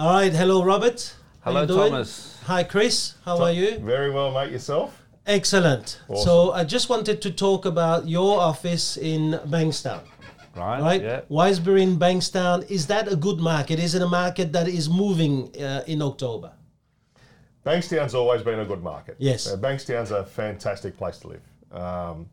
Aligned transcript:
All 0.00 0.14
right. 0.14 0.32
Hello, 0.32 0.64
Robert. 0.64 1.14
How 1.42 1.50
Hello, 1.50 1.60
you 1.60 1.66
doing? 1.66 1.90
Thomas. 1.90 2.38
Hi, 2.46 2.62
Chris. 2.64 3.16
How 3.22 3.36
are 3.42 3.52
you? 3.52 3.80
Very 3.80 4.10
well, 4.10 4.32
mate. 4.32 4.50
Yourself? 4.50 4.98
Excellent. 5.26 6.00
Awesome. 6.08 6.24
So 6.24 6.52
I 6.52 6.64
just 6.64 6.88
wanted 6.88 7.20
to 7.20 7.30
talk 7.30 7.66
about 7.66 8.08
your 8.08 8.40
office 8.40 8.96
in 8.96 9.38
Bankstown, 9.48 10.00
Right. 10.56 10.80
right? 10.80 11.02
Yeah. 11.02 11.20
Wiseberry 11.30 11.82
in 11.82 11.98
Bankstown. 11.98 12.64
Is 12.70 12.86
that 12.86 13.12
a 13.12 13.14
good 13.14 13.40
market? 13.40 13.78
Is 13.78 13.94
it 13.94 14.00
a 14.00 14.08
market 14.08 14.54
that 14.54 14.68
is 14.68 14.88
moving 14.88 15.54
uh, 15.60 15.84
in 15.86 16.00
October? 16.00 16.52
Bankstown's 17.66 18.14
always 18.14 18.40
been 18.40 18.60
a 18.60 18.64
good 18.64 18.82
market. 18.82 19.16
Yes. 19.18 19.46
Uh, 19.52 19.58
Bankstown's 19.58 20.12
a 20.12 20.24
fantastic 20.24 20.96
place 20.96 21.18
to 21.18 21.28
live. 21.28 21.42
Um, 21.72 22.26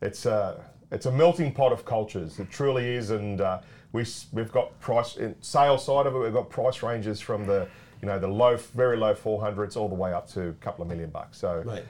it's 0.00 0.26
a 0.26 0.62
it's 0.92 1.06
a 1.06 1.10
melting 1.10 1.54
pot 1.54 1.72
of 1.72 1.84
cultures. 1.84 2.38
It 2.38 2.52
truly 2.52 2.94
is, 2.94 3.10
and 3.10 3.40
uh, 3.40 3.58
we 3.92 4.04
we've 4.32 4.52
got 4.52 4.78
price 4.80 5.16
in 5.16 5.34
sales 5.42 5.84
side 5.84 6.06
of 6.06 6.14
it. 6.14 6.18
We've 6.18 6.32
got 6.32 6.48
price 6.50 6.82
ranges 6.82 7.20
from 7.20 7.46
the 7.46 7.68
you 8.00 8.06
know 8.06 8.18
the 8.18 8.28
low, 8.28 8.56
very 8.56 8.96
low 8.96 9.14
four 9.14 9.40
hundreds 9.40 9.76
all 9.76 9.88
the 9.88 9.94
way 9.94 10.12
up 10.12 10.28
to 10.30 10.48
a 10.48 10.52
couple 10.54 10.82
of 10.82 10.88
million 10.88 11.10
bucks. 11.10 11.38
So 11.38 11.62
Right. 11.64 11.84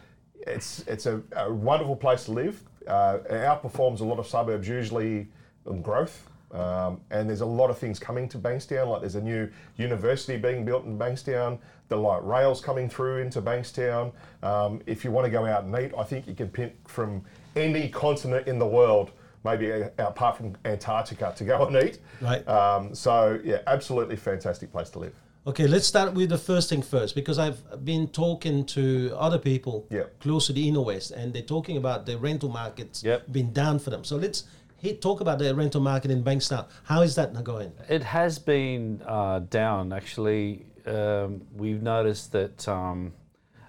it's 0.47 0.81
it's 0.87 1.07
a, 1.07 1.21
a 1.37 1.53
wonderful 1.53 1.97
place 1.97 2.25
to 2.25 2.33
live. 2.33 2.63
Uh, 2.87 3.19
it 3.27 3.33
outperforms 3.33 4.01
a 4.01 4.05
lot 4.05 4.19
of 4.19 4.27
suburbs 4.27 4.67
usually 4.67 5.29
in 5.67 5.83
growth. 5.83 6.27
Um, 6.53 7.01
and 7.13 7.29
there's 7.29 7.43
a 7.43 7.47
lot 7.47 7.71
of 7.71 7.79
things 7.79 8.01
coming 8.01 8.29
to 8.31 8.39
Bankstown. 8.39 8.89
Like 8.89 9.03
there's 9.03 9.15
a 9.15 9.21
new 9.21 9.49
university 9.77 10.37
being 10.37 10.65
built 10.65 10.85
in 10.85 10.99
Bankstown. 10.99 11.59
The 11.89 11.97
light 11.97 12.25
rails 12.25 12.61
coming 12.61 12.89
through 12.89 13.19
into 13.19 13.41
Bankstown. 13.41 14.13
Um, 14.43 14.81
if 14.87 15.05
you 15.05 15.13
want 15.13 15.27
to 15.27 15.31
go 15.31 15.47
out 15.47 15.63
and 15.63 15.77
eat, 15.79 15.93
I 15.97 16.03
think 16.03 16.27
you 16.27 16.35
can 16.35 16.49
pick 16.49 16.77
from 16.89 17.23
any 17.55 17.89
continent 17.89 18.49
in 18.49 18.59
the 18.59 18.67
world, 18.67 19.13
maybe 19.45 19.71
apart 19.99 20.37
from 20.37 20.57
Antarctica, 20.65 21.33
to 21.37 21.45
go 21.45 21.67
and 21.67 21.77
eat. 21.77 21.99
Right. 22.21 22.47
Um, 22.49 22.95
so 22.95 23.41
yeah, 23.45 23.59
absolutely 23.67 24.17
fantastic 24.17 24.71
place 24.73 24.91
to 24.91 24.99
live. 24.99 25.15
Okay, 25.47 25.67
let's 25.67 25.87
start 25.87 26.13
with 26.13 26.29
the 26.29 26.37
first 26.39 26.69
thing 26.69 26.83
first 26.83 27.15
because 27.15 27.39
I've 27.39 27.83
been 27.85 28.09
talking 28.09 28.65
to 28.67 29.15
other 29.17 29.39
people 29.39 29.87
Yep. 29.91 30.21
close 30.21 30.47
to 30.49 30.53
the 30.53 30.69
inner 30.69 30.83
west, 30.83 31.13
and 31.13 31.33
they're 31.33 31.41
talking 31.57 31.79
about 31.79 32.05
the 32.05 32.19
rental 32.19 32.51
markets 32.51 33.03
Yep. 33.03 33.33
being 33.33 33.51
down 33.53 33.79
for 33.79 33.89
them. 33.89 34.05
So 34.05 34.17
let's 34.17 34.45
hit, 34.77 35.01
talk 35.01 35.23
about 35.23 35.39
the 35.39 35.55
rental 35.55 35.81
market 35.81 36.11
in 36.11 36.23
Bankstown. 36.23 36.67
How 36.85 37.01
is 37.01 37.15
that 37.15 37.33
going? 37.43 37.73
It 37.89 38.03
has 38.03 38.39
been 38.39 39.03
uh, 39.07 39.39
down 39.41 39.93
actually. 39.95 40.67
Um, 40.87 41.41
we've 41.57 41.83
noticed 41.83 42.33
that 42.33 42.69
um, 42.69 43.13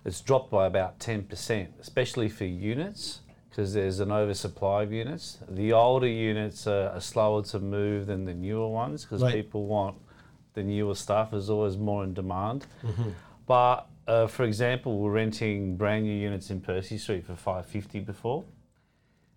it's 0.04 0.20
dropped 0.20 0.52
by 0.52 0.66
about 0.68 1.00
10%, 1.00 1.68
especially 1.80 2.28
for 2.28 2.46
units, 2.46 3.22
because 3.52 3.74
there's 3.74 4.00
an 4.00 4.12
oversupply 4.14 4.84
of 4.84 4.94
units. 4.94 5.38
The 5.50 5.74
older 5.74 6.08
units 6.08 6.68
are, 6.68 6.88
are 6.92 7.02
slower 7.02 7.44
to 7.44 7.60
move 7.60 8.08
than 8.08 8.24
the 8.24 8.34
newer 8.34 8.70
ones 8.70 9.04
because 9.04 9.22
Right. 9.22 9.34
people 9.34 9.66
want 9.68 9.98
the 10.54 10.64
newer 10.64 10.96
stuff. 10.96 11.32
There's 11.32 11.50
always 11.50 11.78
more 11.78 12.04
in 12.06 12.14
demand. 12.14 12.66
But 13.46 13.88
uh, 14.08 14.28
for 14.28 14.44
example, 14.46 15.00
we're 15.00 15.12
renting 15.12 15.76
brand 15.76 16.06
new 16.06 16.14
units 16.18 16.50
in 16.50 16.62
Percy 16.62 16.98
Street 16.98 17.26
for 17.26 17.36
550 17.36 18.00
before. 18.00 18.46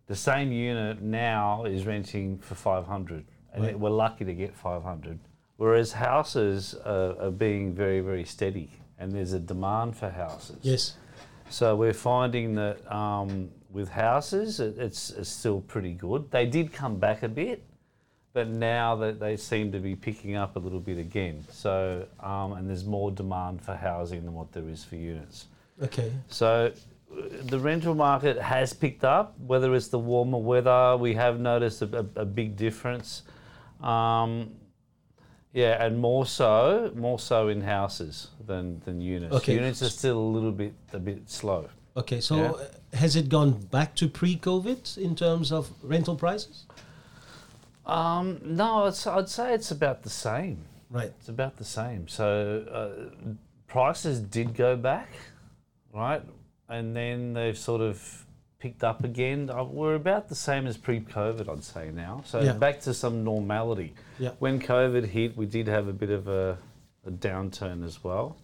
The 0.07 0.15
same 0.17 0.53
unit 0.53 1.03
now 1.03 1.65
is 1.65 1.85
renting 1.87 2.39
for 2.39 2.55
500, 2.55 3.25
and 3.53 3.65
Right. 3.65 3.79
we're 3.79 3.91
lucky 3.91 4.25
to 4.25 4.35
get 4.35 4.55
500. 4.55 5.19
Whereas 5.57 5.93
houses 5.93 6.75
are, 6.85 7.17
are 7.21 7.31
being 7.31 7.75
very, 7.75 8.01
very 8.01 8.25
steady, 8.25 8.71
and 8.99 9.11
there's 9.13 9.33
a 9.33 9.39
demand 9.41 9.97
for 9.97 10.11
houses. 10.11 10.59
Yes. 10.63 10.97
So 11.51 11.75
we're 11.77 11.93
finding 11.95 12.55
that 12.57 12.77
um, 12.95 13.51
with 13.75 13.91
houses, 13.91 14.61
it, 14.61 14.79
it's, 14.79 15.11
it's 15.11 15.29
still 15.29 15.61
pretty 15.61 15.93
good. 15.93 16.31
They 16.31 16.47
did 16.47 16.73
come 16.73 16.97
back 16.97 17.23
a 17.25 17.29
bit, 17.29 17.65
but 18.33 18.49
now 18.49 18.97
that 18.97 19.19
they 19.19 19.37
seem 19.37 19.73
to 19.73 19.81
be 19.81 19.97
picking 19.97 20.37
up 20.37 20.57
a 20.57 20.59
little 20.59 20.81
bit 20.81 20.97
again. 20.97 21.45
So 21.51 22.07
um, 22.21 22.53
and 22.53 22.69
there's 22.69 22.85
more 22.85 23.11
demand 23.11 23.61
for 23.61 23.75
housing 23.75 24.25
than 24.25 24.33
what 24.33 24.53
there 24.53 24.69
is 24.69 24.85
for 24.85 24.97
units. 24.97 25.47
Okay. 25.83 26.13
So 26.29 26.73
the 27.43 27.59
rental 27.59 27.95
market 27.95 28.41
has 28.41 28.73
picked 28.73 29.05
up. 29.05 29.35
Whether 29.41 29.75
it's 29.75 29.89
the 29.89 29.99
warmer 29.99 30.39
weather, 30.39 30.97
we 30.97 31.15
have 31.15 31.41
noticed 31.41 31.83
a, 31.83 31.99
a, 31.99 32.23
a 32.23 32.25
big 32.25 32.57
difference. 32.57 33.23
Um, 33.81 34.53
yeah, 35.53 35.85
and 35.85 35.99
more 35.99 36.27
so, 36.27 36.93
more 36.97 37.19
so 37.19 37.49
in 37.49 37.61
houses 37.61 38.29
than, 38.47 38.81
than 38.85 39.01
units. 39.01 39.35
Okay. 39.37 39.55
Units 39.55 39.83
are 39.83 39.89
still 39.89 40.19
a 40.19 40.31
little 40.37 40.53
bit 40.53 40.75
a 40.93 40.99
bit 40.99 41.29
slow. 41.29 41.69
Okay. 41.97 42.21
So 42.21 42.37
Yeah. 42.37 42.51
uh, 42.51 42.67
has 42.97 43.17
it 43.17 43.29
gone 43.29 43.53
back 43.67 43.95
to 43.97 44.09
pre-COVID 44.09 44.99
in 44.99 45.15
terms 45.15 45.53
of 45.53 45.71
rental 45.83 46.17
prices? 46.17 46.65
Um, 47.87 48.41
no, 48.45 48.85
I'd 48.85 49.29
say 49.29 49.55
it's 49.55 49.71
about 49.71 50.03
the 50.03 50.11
same. 50.11 50.65
Right. 50.91 51.13
It's 51.19 51.29
about 51.29 51.57
the 51.57 51.65
same. 51.65 52.09
So 52.09 52.65
uh, 52.71 53.35
prices 53.67 54.21
did 54.21 54.55
go 54.55 54.77
back, 54.77 55.09
right? 55.93 56.23
And 56.69 56.97
then 56.97 57.35
they've 57.35 57.59
sort 57.59 57.81
of 57.83 58.25
picked 58.59 58.83
up 58.83 59.05
again. 59.05 59.51
Uh, 59.51 59.65
We're 59.65 59.97
about 59.97 60.29
the 60.29 60.35
same 60.35 60.67
as 60.67 60.77
pre-COVID, 60.79 61.49
I'd 61.49 61.63
say 61.65 61.91
now. 61.91 62.23
So 62.25 62.41
Yeah. 62.41 62.53
back 62.53 62.81
to 62.83 62.95
some 62.95 63.23
normality. 63.23 63.93
Yeah. 64.19 64.31
When 64.39 64.59
COVID 64.61 65.05
hit, 65.07 65.37
we 65.37 65.47
did 65.47 65.67
have 65.67 65.89
a 65.89 65.93
bit 65.93 66.11
of 66.11 66.27
a, 66.29 66.57
a 67.07 67.11
downturn 67.11 67.85
as 67.85 68.03
well. 68.03 68.37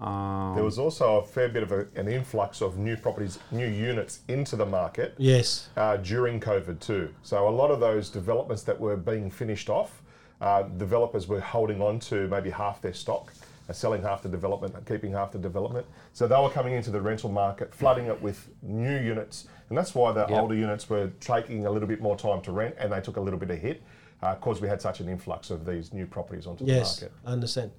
Um, 0.00 0.54
There 0.54 0.64
was 0.64 0.78
also 0.78 1.18
a 1.20 1.24
fair 1.24 1.48
bit 1.48 1.62
of 1.62 1.70
a, 1.72 1.86
an 1.94 2.08
influx 2.08 2.60
of 2.60 2.78
new 2.78 2.96
properties, 2.96 3.38
new 3.52 3.66
units 3.68 4.20
into 4.28 4.56
the 4.56 4.66
market. 4.66 5.14
Yes. 5.18 5.68
uh, 5.76 5.96
during 5.98 6.40
COVID 6.40 6.80
too. 6.80 7.14
So 7.22 7.48
a 7.48 7.50
lot 7.50 7.70
of 7.70 7.80
those 7.80 8.10
developments 8.10 8.62
that 8.64 8.78
were 8.78 8.96
being 8.96 9.30
finished 9.30 9.70
off, 9.70 10.02
uh, 10.40 10.64
developers 10.64 11.28
were 11.28 11.40
holding 11.40 11.80
on 11.80 12.00
to 12.00 12.26
maybe 12.28 12.50
half 12.50 12.80
their 12.82 12.92
stock, 12.92 13.32
uh, 13.68 13.72
selling 13.72 14.02
half 14.02 14.22
the 14.22 14.28
development 14.28 14.74
and 14.74 14.84
keeping 14.84 15.12
half 15.12 15.30
the 15.32 15.38
development. 15.38 15.86
So 16.12 16.26
they 16.26 16.36
were 16.36 16.50
coming 16.50 16.74
into 16.74 16.90
the 16.90 17.00
rental 17.00 17.30
market, 17.30 17.72
flooding 17.74 18.06
it 18.06 18.20
with 18.20 18.48
new 18.62 18.98
units, 18.98 19.46
and 19.68 19.78
that's 19.78 19.94
why 19.94 20.10
the 20.12 20.26
Yep. 20.28 20.40
older 20.42 20.54
units 20.56 20.90
were 20.90 21.08
taking 21.20 21.66
a 21.66 21.70
little 21.70 21.88
bit 21.88 22.00
more 22.00 22.16
time 22.16 22.40
to 22.42 22.52
rent, 22.52 22.74
and 22.78 22.92
they 22.92 23.00
took 23.00 23.16
a 23.16 23.20
little 23.20 23.38
bit 23.38 23.50
of 23.50 23.58
hit 23.58 23.82
because 24.20 24.60
we 24.60 24.66
had 24.68 24.80
such 24.80 25.00
an 25.00 25.08
influx 25.08 25.50
of 25.50 25.64
these 25.66 25.92
new 25.92 26.06
properties 26.06 26.46
onto 26.46 26.64
Yes. 26.64 26.96
the 26.96 27.04
market. 27.06 27.16
Yes, 27.22 27.28
I 27.28 27.32
understand. 27.32 27.70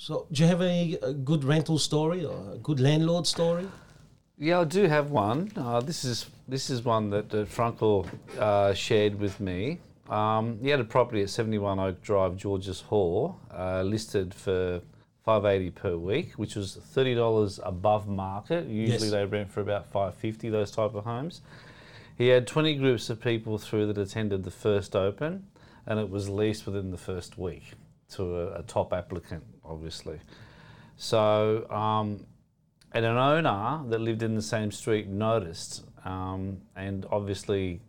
So 0.00 0.26
do 0.30 0.42
you 0.44 0.48
have 0.48 0.62
any 0.62 0.96
good 1.24 1.42
rental 1.42 1.76
story 1.76 2.24
or 2.24 2.52
a 2.54 2.58
good 2.58 2.78
landlord 2.78 3.26
story? 3.26 3.66
Yeah, 4.38 4.60
I 4.60 4.64
do 4.64 4.84
have 4.84 5.10
one. 5.10 5.50
Uh, 5.56 5.80
this 5.80 6.04
is 6.04 6.26
this 6.46 6.70
is 6.70 6.84
one 6.84 7.10
that 7.10 7.34
uh, 7.34 7.44
Frankel 7.44 8.06
uh, 8.38 8.72
shared 8.74 9.18
with 9.18 9.40
me. 9.40 9.80
Um, 10.08 10.58
he 10.62 10.70
had 10.70 10.78
a 10.80 10.84
property 10.84 11.20
at 11.22 11.30
71 11.30 11.80
Oak 11.80 12.00
Drive, 12.00 12.36
Georges 12.36 12.80
Hall, 12.82 13.38
uh, 13.52 13.82
listed 13.82 14.32
for 14.32 14.80
580 15.24 15.70
per 15.72 15.96
week, 15.96 16.32
which 16.34 16.54
was 16.54 16.78
$30 16.94 17.58
above 17.64 18.08
market. 18.08 18.66
Usually 18.68 19.08
Yes. 19.08 19.10
they 19.10 19.26
rent 19.26 19.50
for 19.50 19.60
about 19.60 19.84
550 19.90 20.48
those 20.48 20.70
type 20.70 20.94
of 20.94 21.04
homes. 21.04 21.42
He 22.16 22.28
had 22.28 22.46
20 22.46 22.76
groups 22.76 23.10
of 23.10 23.20
people 23.20 23.58
through 23.58 23.92
that 23.92 23.98
attended 23.98 24.44
the 24.44 24.50
first 24.50 24.94
open, 24.96 25.48
and 25.86 25.98
it 26.00 26.08
was 26.08 26.28
leased 26.30 26.64
within 26.66 26.90
the 26.92 26.96
first 26.96 27.36
week 27.36 27.74
to 28.14 28.40
a, 28.40 28.60
a 28.60 28.62
top 28.62 28.92
applicant, 28.92 29.44
obviously. 29.64 30.20
So, 30.96 31.68
um, 31.70 32.26
and 32.92 33.04
an 33.04 33.16
owner 33.16 33.82
that 33.88 34.00
lived 34.00 34.22
in 34.22 34.34
the 34.34 34.42
same 34.42 34.72
street 34.72 35.06
noticed 35.08 35.84
um, 36.04 36.62
and 36.74 37.06
obviously 37.10 37.80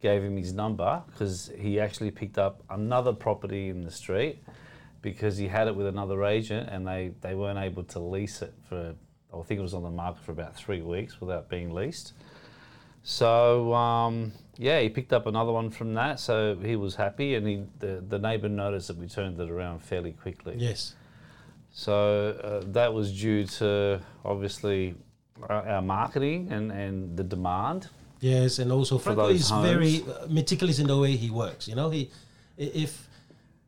gave 0.00 0.22
him 0.22 0.36
his 0.36 0.52
number 0.52 1.02
because 1.06 1.50
he 1.58 1.80
actually 1.80 2.10
picked 2.10 2.36
up 2.36 2.62
another 2.68 3.12
property 3.12 3.68
in 3.68 3.82
the 3.82 3.90
street 3.90 4.42
because 5.00 5.36
he 5.36 5.48
had 5.48 5.68
it 5.68 5.74
with 5.74 5.86
another 5.86 6.24
agent 6.24 6.68
and 6.70 6.86
they, 6.86 7.12
they 7.20 7.34
weren't 7.34 7.58
able 7.58 7.84
to 7.84 7.98
lease 7.98 8.42
it 8.42 8.52
for, 8.68 8.94
I 9.32 9.42
think 9.42 9.58
it 9.58 9.62
was 9.62 9.74
on 9.74 9.82
the 9.82 9.90
market 9.90 10.22
for 10.22 10.32
about 10.32 10.56
three 10.56 10.82
weeks 10.82 11.20
without 11.20 11.48
being 11.48 11.70
leased. 11.72 12.12
So 13.04 13.72
um, 13.74 14.32
yeah, 14.56 14.80
he 14.80 14.88
picked 14.88 15.12
up 15.12 15.26
another 15.26 15.52
one 15.52 15.70
from 15.70 15.92
that, 15.94 16.18
so 16.18 16.56
he 16.56 16.74
was 16.74 16.94
happy, 16.94 17.34
and 17.34 17.46
he 17.46 17.62
the, 17.78 18.02
the 18.08 18.18
neighbour 18.18 18.48
noticed 18.48 18.88
that 18.88 18.96
we 18.96 19.06
turned 19.06 19.38
it 19.38 19.50
around 19.50 19.80
fairly 19.80 20.12
quickly. 20.12 20.56
Yes. 20.58 20.94
So 21.70 22.38
uh, 22.42 22.66
that 22.72 22.94
was 22.94 23.12
due 23.12 23.44
to 23.58 24.00
obviously 24.24 24.94
our, 25.42 25.68
our 25.68 25.82
marketing 25.82 26.50
and, 26.50 26.72
and 26.72 27.16
the 27.16 27.24
demand. 27.24 27.88
Yes, 28.20 28.58
and 28.58 28.72
also 28.72 28.96
Franco 28.96 29.26
those 29.26 29.42
is 29.42 29.50
very 29.50 30.02
uh, 30.02 30.26
meticulous 30.28 30.78
in 30.78 30.86
the 30.86 30.96
way 30.96 31.14
he 31.16 31.30
works. 31.30 31.68
You 31.68 31.74
know, 31.74 31.90
he 31.90 32.10
if 32.56 33.06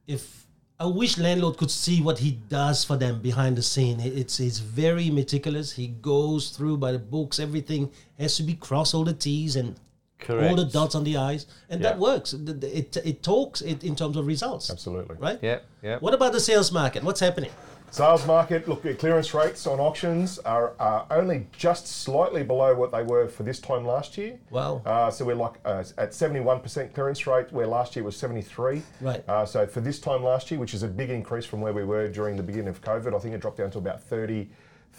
if 0.06 0.45
I 0.78 0.86
wish 0.86 1.16
landlord 1.16 1.56
could 1.56 1.70
see 1.70 2.02
what 2.02 2.18
he 2.18 2.32
does 2.48 2.84
for 2.84 2.96
them 2.96 3.20
behind 3.20 3.56
the 3.56 3.62
scene. 3.62 3.98
It's 4.00 4.38
it's 4.40 4.58
very 4.58 5.08
meticulous. 5.10 5.72
He 5.72 5.88
goes 5.88 6.50
through 6.50 6.76
by 6.76 6.92
the 6.92 6.98
books. 6.98 7.38
Everything 7.38 7.90
has 8.18 8.36
to 8.36 8.42
be 8.42 8.54
crossed 8.54 8.94
all 8.94 9.04
the 9.04 9.14
T's 9.14 9.56
and 9.56 9.76
Correct. 10.18 10.50
all 10.50 10.56
the 10.56 10.66
dots 10.66 10.94
on 10.94 11.04
the 11.04 11.16
I's, 11.16 11.46
and 11.70 11.82
that 11.82 11.98
works. 11.98 12.34
It 12.34 12.62
it, 12.64 12.96
it 13.04 13.22
talks 13.22 13.62
it 13.62 13.84
in 13.84 13.96
terms 13.96 14.16
of 14.18 14.26
results. 14.26 14.68
Absolutely. 14.70 15.16
Right. 15.16 15.38
Yeah, 15.40 15.60
yeah. 15.82 15.98
What 15.98 16.12
about 16.12 16.32
the 16.32 16.40
sales 16.40 16.70
market? 16.70 17.02
What's 17.02 17.20
happening? 17.20 17.50
Sales 17.90 18.26
market, 18.26 18.68
look, 18.68 18.82
clearance 18.98 19.32
rates 19.32 19.66
on 19.66 19.80
auctions 19.80 20.38
are, 20.40 20.74
are 20.78 21.06
only 21.10 21.46
just 21.56 21.86
slightly 21.86 22.42
below 22.42 22.74
what 22.74 22.92
they 22.92 23.02
were 23.02 23.28
for 23.28 23.42
this 23.42 23.58
time 23.58 23.86
last 23.86 24.18
year. 24.18 24.38
Wow. 24.50 24.82
Uh, 24.84 25.10
so 25.10 25.24
we're 25.24 25.34
like 25.34 25.54
uh, 25.64 25.84
at 25.96 26.10
71% 26.10 26.92
clearance 26.92 27.26
rate, 27.26 27.50
where 27.52 27.66
last 27.66 27.96
year 27.96 28.04
was 28.04 28.16
73. 28.16 28.82
Right. 29.00 29.28
Uh, 29.28 29.46
so 29.46 29.66
for 29.66 29.80
this 29.80 29.98
time 29.98 30.22
last 30.22 30.50
year, 30.50 30.60
which 30.60 30.74
is 30.74 30.82
a 30.82 30.88
big 30.88 31.10
increase 31.10 31.46
from 31.46 31.60
where 31.60 31.72
we 31.72 31.84
were 31.84 32.08
during 32.08 32.36
the 32.36 32.42
beginning 32.42 32.68
of 32.68 32.82
COVID, 32.82 33.14
I 33.14 33.18
think 33.18 33.34
it 33.34 33.40
dropped 33.40 33.58
down 33.58 33.70
to 33.70 33.78
about 33.78 34.02
30, 34.02 34.48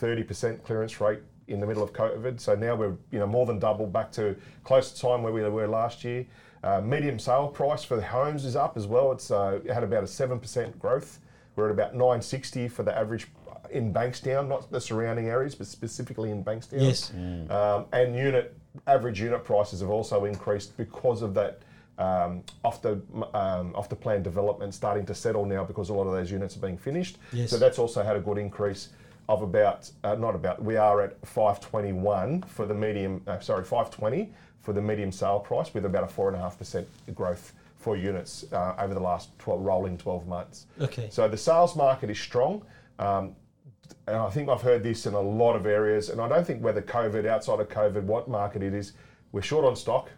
30% 0.01 0.63
clearance 0.63 0.99
rate 0.99 1.19
in 1.47 1.59
the 1.59 1.67
middle 1.67 1.83
of 1.83 1.93
COVID. 1.93 2.39
So 2.39 2.55
now 2.55 2.75
we're 2.75 2.95
you 3.11 3.19
know 3.19 3.27
more 3.27 3.45
than 3.45 3.59
double 3.59 3.87
back 3.87 4.11
to 4.13 4.35
close 4.63 4.91
to 4.91 5.01
time 5.01 5.23
where 5.23 5.33
we 5.33 5.41
were 5.43 5.67
last 5.67 6.03
year. 6.03 6.25
Uh, 6.63 6.81
medium 6.81 7.19
sale 7.19 7.47
price 7.47 7.83
for 7.83 7.95
the 7.95 8.01
homes 8.01 8.43
is 8.43 8.55
up 8.55 8.75
as 8.75 8.87
well. 8.87 9.11
It's 9.11 9.31
uh, 9.31 9.59
had 9.71 9.83
about 9.83 10.03
a 10.03 10.07
seven 10.07 10.39
percent 10.39 10.77
growth. 10.79 11.19
We're 11.57 11.65
at 11.65 11.71
about 11.71 11.93
960 11.93 12.67
for 12.67 12.83
the 12.83 12.95
average 12.95 13.27
in 13.71 13.91
Bankstown, 13.91 14.47
not 14.47 14.71
the 14.71 14.79
surrounding 14.79 15.27
areas, 15.27 15.55
but 15.55 15.65
specifically 15.65 16.29
in 16.29 16.43
Bankstown. 16.43 16.81
Yes. 16.81 17.11
Um, 17.49 17.85
and 17.91 18.15
unit 18.15 18.55
average 18.85 19.19
unit 19.19 19.43
prices 19.43 19.81
have 19.81 19.89
also 19.89 20.25
increased 20.25 20.77
because 20.77 21.23
of 21.23 21.33
that 21.33 21.61
um, 21.97 22.43
off 22.63 22.83
the 22.83 23.01
um, 23.33 23.73
off 23.75 23.89
the 23.89 23.95
plan 23.95 24.21
development 24.21 24.75
starting 24.75 25.03
to 25.07 25.15
settle 25.15 25.45
now 25.45 25.63
because 25.63 25.89
a 25.89 25.93
lot 25.93 26.05
of 26.05 26.13
those 26.13 26.31
units 26.31 26.55
are 26.55 26.59
being 26.59 26.77
finished. 26.77 27.17
Yes. 27.33 27.49
So 27.49 27.57
that's 27.57 27.79
also 27.79 28.03
had 28.03 28.15
a 28.15 28.19
good 28.19 28.37
increase 28.37 28.89
of 29.27 29.41
about 29.41 29.89
uh, 30.03 30.13
not 30.13 30.35
about 30.35 30.63
we 30.63 30.77
are 30.77 31.01
at 31.01 31.17
521 31.27 32.43
for 32.43 32.67
the 32.67 32.73
medium 32.73 33.21
uh, 33.27 33.39
sorry 33.39 33.63
520 33.63 34.31
for 34.61 34.73
the 34.73 34.81
medium 34.81 35.11
sale 35.11 35.39
price 35.39 35.73
with 35.73 35.85
about 35.85 36.03
a 36.03 36.07
four 36.07 36.27
and 36.27 36.37
a 36.37 36.39
half 36.39 36.57
percent 36.57 36.87
growth 37.15 37.53
for 37.77 37.95
units 37.95 38.45
uh, 38.51 38.75
over 38.79 38.93
the 38.93 38.99
last 38.99 39.37
12 39.39 39.61
rolling 39.61 39.97
12 39.97 40.27
months. 40.27 40.65
Okay. 40.81 41.09
So 41.11 41.27
the 41.27 41.37
sales 41.37 41.75
market 41.75 42.09
is 42.09 42.19
strong. 42.19 42.65
Um, 42.99 43.35
and 44.07 44.15
I 44.15 44.29
think 44.29 44.49
I've 44.49 44.61
heard 44.61 44.83
this 44.83 45.05
in 45.05 45.13
a 45.13 45.21
lot 45.21 45.55
of 45.55 45.65
areas, 45.65 46.09
and 46.09 46.19
I 46.21 46.27
don't 46.27 46.45
think 46.45 46.63
whether 46.63 46.81
COVID, 46.81 47.25
outside 47.25 47.59
of 47.59 47.69
COVID, 47.69 48.03
what 48.03 48.27
market 48.27 48.63
it 48.63 48.73
is, 48.73 48.93
we're 49.31 49.41
short 49.41 49.65
on 49.65 49.75
stock, 49.75 50.09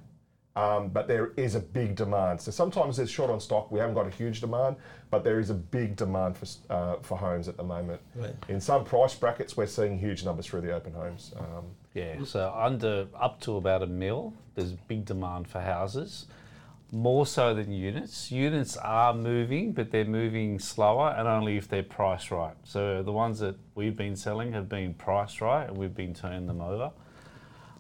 um, 0.56 0.90
but 0.90 1.08
there 1.08 1.32
is 1.38 1.56
a 1.56 1.60
big 1.60 1.96
demand. 1.96 2.40
So 2.42 2.52
sometimes 2.52 2.98
there's 2.98 3.10
short 3.10 3.30
on 3.30 3.40
stock, 3.40 3.72
we 3.72 3.80
haven't 3.80 3.96
got 3.96 4.08
a 4.08 4.12
huge 4.12 4.42
demand, 4.42 4.76
but 5.10 5.24
there 5.24 5.40
is 5.40 5.50
a 5.50 5.56
big 5.56 5.96
demand 5.96 6.38
for, 6.38 6.48
uh, 6.74 6.96
for 7.02 7.18
homes 7.18 7.48
at 7.48 7.58
the 7.58 7.64
moment. 7.64 8.02
Right. 8.16 8.36
In 8.48 8.60
some 8.60 8.84
price 8.84 9.16
brackets, 9.16 9.58
we're 9.58 9.68
seeing 9.68 9.98
huge 9.98 10.24
numbers 10.24 10.46
through 10.46 10.62
the 10.62 10.74
open 10.74 10.94
homes. 10.94 11.34
Um, 11.38 11.66
Yeah, 11.94 12.24
so 12.24 12.54
under 12.56 13.08
up 13.20 13.40
to 13.42 13.58
about 13.58 13.82
a 13.82 13.88
mil, 13.88 14.34
there's 14.56 14.74
big 14.74 15.06
demand 15.06 15.48
for 15.48 15.60
houses, 15.60 16.28
more 16.92 17.26
so 17.26 17.54
than 17.54 17.72
units. 17.72 18.32
Units 18.32 18.78
are 18.78 19.14
moving, 19.14 19.74
but 19.74 19.92
they're 19.92 20.06
moving 20.06 20.60
slower 20.60 21.14
and 21.18 21.28
only 21.28 21.58
if 21.58 21.68
they're 21.68 21.84
priced 21.84 22.32
right. 22.32 22.56
So 22.64 23.04
the 23.04 23.12
ones 23.12 23.40
that 23.40 23.56
we've 23.76 23.96
been 23.96 24.16
selling 24.16 24.54
have 24.54 24.68
been 24.68 24.94
priced 24.94 25.42
right, 25.42 25.68
and 25.68 25.78
we've 25.78 25.94
been 25.94 26.14
turning 26.14 26.48
them 26.48 26.62
over. 26.62 26.92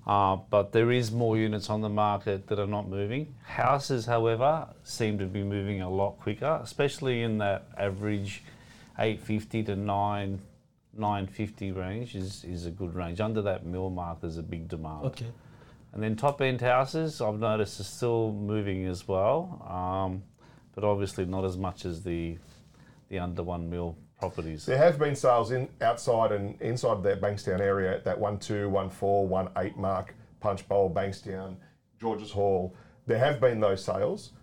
Uh, 0.06 0.38
but 0.50 0.71
there 0.71 0.91
is 0.91 1.11
more 1.11 1.38
units 1.38 1.69
on 1.69 1.81
the 1.81 1.89
market 1.89 2.47
that 2.47 2.59
are 2.59 2.67
not 2.67 2.88
moving. 2.88 3.35
Houses, 3.44 4.06
however, 4.06 4.67
seem 4.83 5.19
to 5.19 5.25
be 5.25 5.44
moving 5.44 5.81
a 5.81 5.89
lot 5.89 6.19
quicker, 6.19 6.59
especially 6.63 7.21
in 7.21 7.38
that 7.39 7.67
average 7.77 8.44
850 8.97 9.63
to 9.63 9.75
9 9.75 10.41
950 10.97 11.71
range 11.71 12.15
is, 12.15 12.44
is 12.44 12.65
a 12.65 12.71
good 12.71 12.94
range. 12.95 13.21
Under 13.21 13.41
that 13.44 13.65
mill 13.65 13.89
mark, 13.89 14.21
there's 14.21 14.38
a 14.38 14.44
big 14.44 14.67
demand. 14.67 15.05
Okay. 15.05 15.27
And 15.94 16.03
then 16.03 16.15
top 16.15 16.41
end 16.41 16.62
houses, 16.62 17.19
I've 17.19 17.39
noticed, 17.39 17.80
are 17.80 17.83
still 17.83 18.31
moving 18.31 18.86
as 18.86 19.07
well, 19.07 19.65
um, 19.68 20.24
but 20.75 20.83
obviously 20.83 21.25
not 21.25 21.45
as 21.45 21.57
much 21.57 21.86
as 21.86 22.03
the 22.03 22.38
the 23.09 23.18
under 23.18 23.41
one 23.41 23.69
mil 23.69 23.97
properties. 24.19 24.65
There 24.65 24.77
have 24.77 25.00
been 25.00 25.15
sales 25.15 25.51
in 25.51 25.68
outside 25.81 26.31
and 26.31 26.62
inside 26.62 27.01
that 27.03 27.21
Bankstown 27.21 27.59
area 27.59 27.94
at 27.94 28.03
that 28.06 28.19
1 28.19 28.38
2, 28.39 28.69
1 28.69 28.89
4, 28.89 29.27
1 29.27 29.50
8 29.57 29.77
mark, 29.77 30.15
Punchbowl, 30.39 30.94
Bankstown, 30.94 31.56
Georges 32.00 32.31
Hall. 32.31 32.75
There 33.07 33.18
have 33.18 33.39
been 33.39 33.59
those 33.59 33.83
sales, 33.83 34.33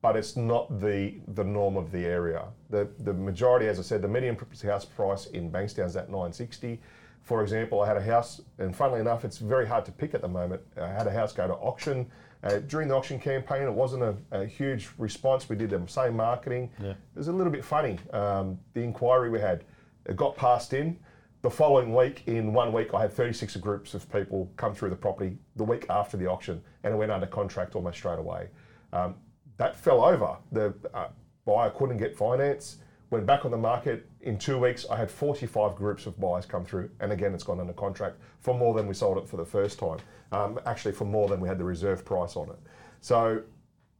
but 0.00 0.16
it's 0.16 0.36
not 0.36 0.80
the 0.80 1.20
the 1.34 1.44
norm 1.44 1.76
of 1.76 1.92
the 1.92 2.06
area. 2.06 2.46
The 2.70 2.88
the 3.00 3.12
majority, 3.12 3.66
as 3.68 3.78
I 3.78 3.82
said, 3.82 4.00
the 4.00 4.08
median 4.08 4.36
property 4.36 4.66
house 4.66 4.84
price 4.84 5.26
in 5.26 5.50
Bankstown 5.50 5.86
is 5.86 5.96
at 5.96 6.08
960. 6.08 6.80
For 7.24 7.42
example, 7.42 7.80
I 7.80 7.88
had 7.88 7.96
a 7.96 8.02
house, 8.02 8.42
and 8.58 8.76
funnily 8.76 9.00
enough, 9.00 9.24
it's 9.24 9.38
very 9.38 9.66
hard 9.66 9.86
to 9.86 9.92
pick 9.92 10.12
at 10.12 10.20
the 10.20 10.28
moment. 10.28 10.60
I 10.76 10.88
had 10.88 11.06
a 11.06 11.10
house 11.10 11.32
go 11.32 11.46
to 11.46 11.54
auction. 11.54 12.06
Uh, 12.42 12.58
during 12.58 12.88
the 12.88 12.94
auction 12.94 13.18
campaign, 13.18 13.62
it 13.62 13.72
wasn't 13.72 14.02
a, 14.02 14.14
a 14.30 14.44
huge 14.44 14.90
response. 14.98 15.48
We 15.48 15.56
did 15.56 15.70
the 15.70 15.82
same 15.86 16.16
marketing. 16.16 16.70
Yeah. 16.78 16.90
It 16.90 16.96
was 17.16 17.28
a 17.28 17.32
little 17.32 17.50
bit 17.50 17.64
funny. 17.64 17.98
Um, 18.12 18.58
the 18.74 18.82
inquiry 18.82 19.30
we 19.30 19.40
had, 19.40 19.64
it 20.04 20.16
got 20.16 20.36
passed 20.36 20.74
in. 20.74 20.98
The 21.40 21.50
following 21.50 21.94
week, 21.94 22.24
in 22.26 22.52
one 22.52 22.74
week, 22.74 22.92
I 22.92 23.00
had 23.00 23.12
36 23.12 23.56
groups 23.56 23.94
of 23.94 24.10
people 24.12 24.50
come 24.56 24.74
through 24.74 24.90
the 24.90 24.96
property 24.96 25.38
the 25.56 25.64
week 25.64 25.86
after 25.88 26.18
the 26.18 26.26
auction, 26.26 26.62
and 26.82 26.92
it 26.92 26.96
went 26.98 27.10
under 27.10 27.26
contract 27.26 27.74
almost 27.74 27.96
straight 27.96 28.18
away. 28.18 28.48
Um, 28.92 29.14
that 29.56 29.76
fell 29.76 30.04
over. 30.04 30.36
The 30.52 30.74
uh, 30.92 31.08
buyer 31.46 31.70
couldn't 31.70 31.96
get 31.96 32.14
finance. 32.14 32.78
Went 33.10 33.26
back 33.26 33.44
on 33.44 33.50
the 33.50 33.56
market 33.56 34.06
in 34.22 34.38
two 34.38 34.58
weeks. 34.58 34.86
I 34.90 34.96
had 34.96 35.10
45 35.10 35.76
groups 35.76 36.06
of 36.06 36.18
buyers 36.18 36.46
come 36.46 36.64
through, 36.64 36.90
and 37.00 37.12
again, 37.12 37.34
it's 37.34 37.44
gone 37.44 37.60
under 37.60 37.72
contract 37.72 38.16
for 38.40 38.54
more 38.54 38.74
than 38.74 38.86
we 38.86 38.94
sold 38.94 39.18
it 39.18 39.28
for 39.28 39.36
the 39.36 39.44
first 39.44 39.78
time. 39.78 39.98
Um, 40.32 40.58
actually, 40.66 40.92
for 40.92 41.04
more 41.04 41.28
than 41.28 41.40
we 41.40 41.48
had 41.48 41.58
the 41.58 41.64
reserve 41.64 42.04
price 42.04 42.34
on 42.34 42.48
it. 42.48 42.58
So 43.00 43.42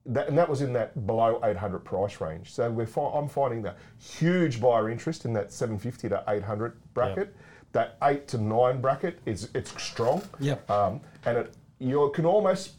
that, 0.06 0.28
and 0.28 0.36
that 0.36 0.48
was 0.48 0.62
in 0.62 0.72
that 0.72 1.06
below 1.06 1.40
800 1.44 1.80
price 1.80 2.20
range. 2.20 2.52
So 2.52 2.70
we're 2.70 2.86
fi- 2.86 3.12
I'm 3.14 3.28
finding 3.28 3.62
that 3.62 3.78
huge 3.98 4.60
buyer 4.60 4.90
interest 4.90 5.24
in 5.24 5.32
that 5.34 5.52
750 5.52 6.08
to 6.08 6.24
800 6.26 6.76
bracket. 6.94 7.36
That 7.72 7.96
eight 8.04 8.28
to 8.28 8.38
nine 8.38 8.80
bracket 8.80 9.18
is 9.26 9.50
it's 9.54 9.70
strong. 9.82 10.22
Yep. 10.38 10.70
Um, 10.70 11.00
and 11.26 11.38
it 11.38 11.54
you 11.78 12.10
can 12.14 12.24
almost 12.24 12.74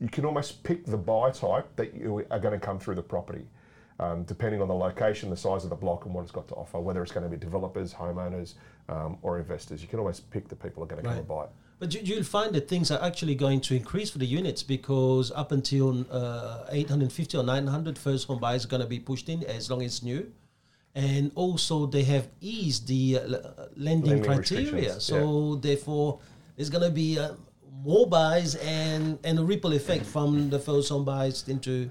you 0.00 0.08
can 0.08 0.24
almost 0.24 0.62
pick 0.62 0.86
the 0.86 0.96
buy 0.96 1.30
type 1.30 1.74
that 1.76 1.94
you 1.94 2.24
are 2.30 2.38
going 2.38 2.58
to 2.58 2.64
come 2.64 2.78
through 2.78 2.94
the 2.94 3.02
property, 3.02 3.46
um, 4.00 4.22
depending 4.24 4.62
on 4.62 4.68
the 4.68 4.74
location, 4.74 5.30
the 5.30 5.36
size 5.36 5.64
of 5.64 5.70
the 5.70 5.76
block, 5.76 6.04
and 6.04 6.14
what 6.14 6.22
it's 6.22 6.30
got 6.30 6.46
to 6.48 6.54
offer. 6.54 6.78
Whether 6.78 7.02
it's 7.02 7.12
going 7.12 7.24
to 7.24 7.30
be 7.30 7.36
developers, 7.36 7.92
homeowners, 7.92 8.54
um, 8.88 9.18
or 9.22 9.38
investors, 9.38 9.82
you 9.82 9.88
can 9.88 9.98
always 9.98 10.20
pick 10.20 10.48
the 10.48 10.56
people 10.56 10.82
who 10.82 10.84
are 10.84 10.86
going 10.86 11.02
to 11.02 11.08
come 11.08 11.18
and 11.18 11.28
buy 11.28 11.44
it. 11.44 11.50
But 11.78 11.94
you, 11.94 12.00
you'll 12.02 12.24
find 12.24 12.54
that 12.54 12.68
things 12.68 12.90
are 12.90 13.02
actually 13.02 13.34
going 13.34 13.60
to 13.62 13.74
increase 13.74 14.10
for 14.10 14.18
the 14.18 14.26
units 14.26 14.62
because 14.62 15.30
up 15.32 15.52
until 15.52 16.06
uh, 16.10 16.64
850 16.70 17.36
or 17.38 17.44
900, 17.44 17.98
first 17.98 18.26
home 18.26 18.40
buyers 18.40 18.64
are 18.64 18.68
going 18.68 18.82
to 18.82 18.88
be 18.88 18.98
pushed 18.98 19.28
in 19.28 19.44
as 19.44 19.70
long 19.70 19.82
as 19.82 19.96
it's 19.96 20.02
new. 20.02 20.32
And 20.94 21.30
also, 21.34 21.86
they 21.86 22.02
have 22.04 22.28
eased 22.40 22.88
the 22.88 23.18
uh, 23.18 23.20
uh, 23.20 23.68
lending, 23.76 24.22
Lending 24.22 24.24
criteria. 24.24 24.98
So, 25.00 25.56
therefore, 25.56 26.18
there's 26.56 26.70
going 26.70 26.82
to 26.82 26.90
be 26.90 27.18
uh, 27.18 27.34
more 27.84 28.06
buys 28.08 28.56
and, 28.56 29.18
and 29.22 29.38
a 29.38 29.44
ripple 29.44 29.72
effect 29.74 30.04
from 30.04 30.50
the 30.50 30.58
first 30.58 30.88
home 30.88 31.04
buyers 31.04 31.44
into 31.46 31.90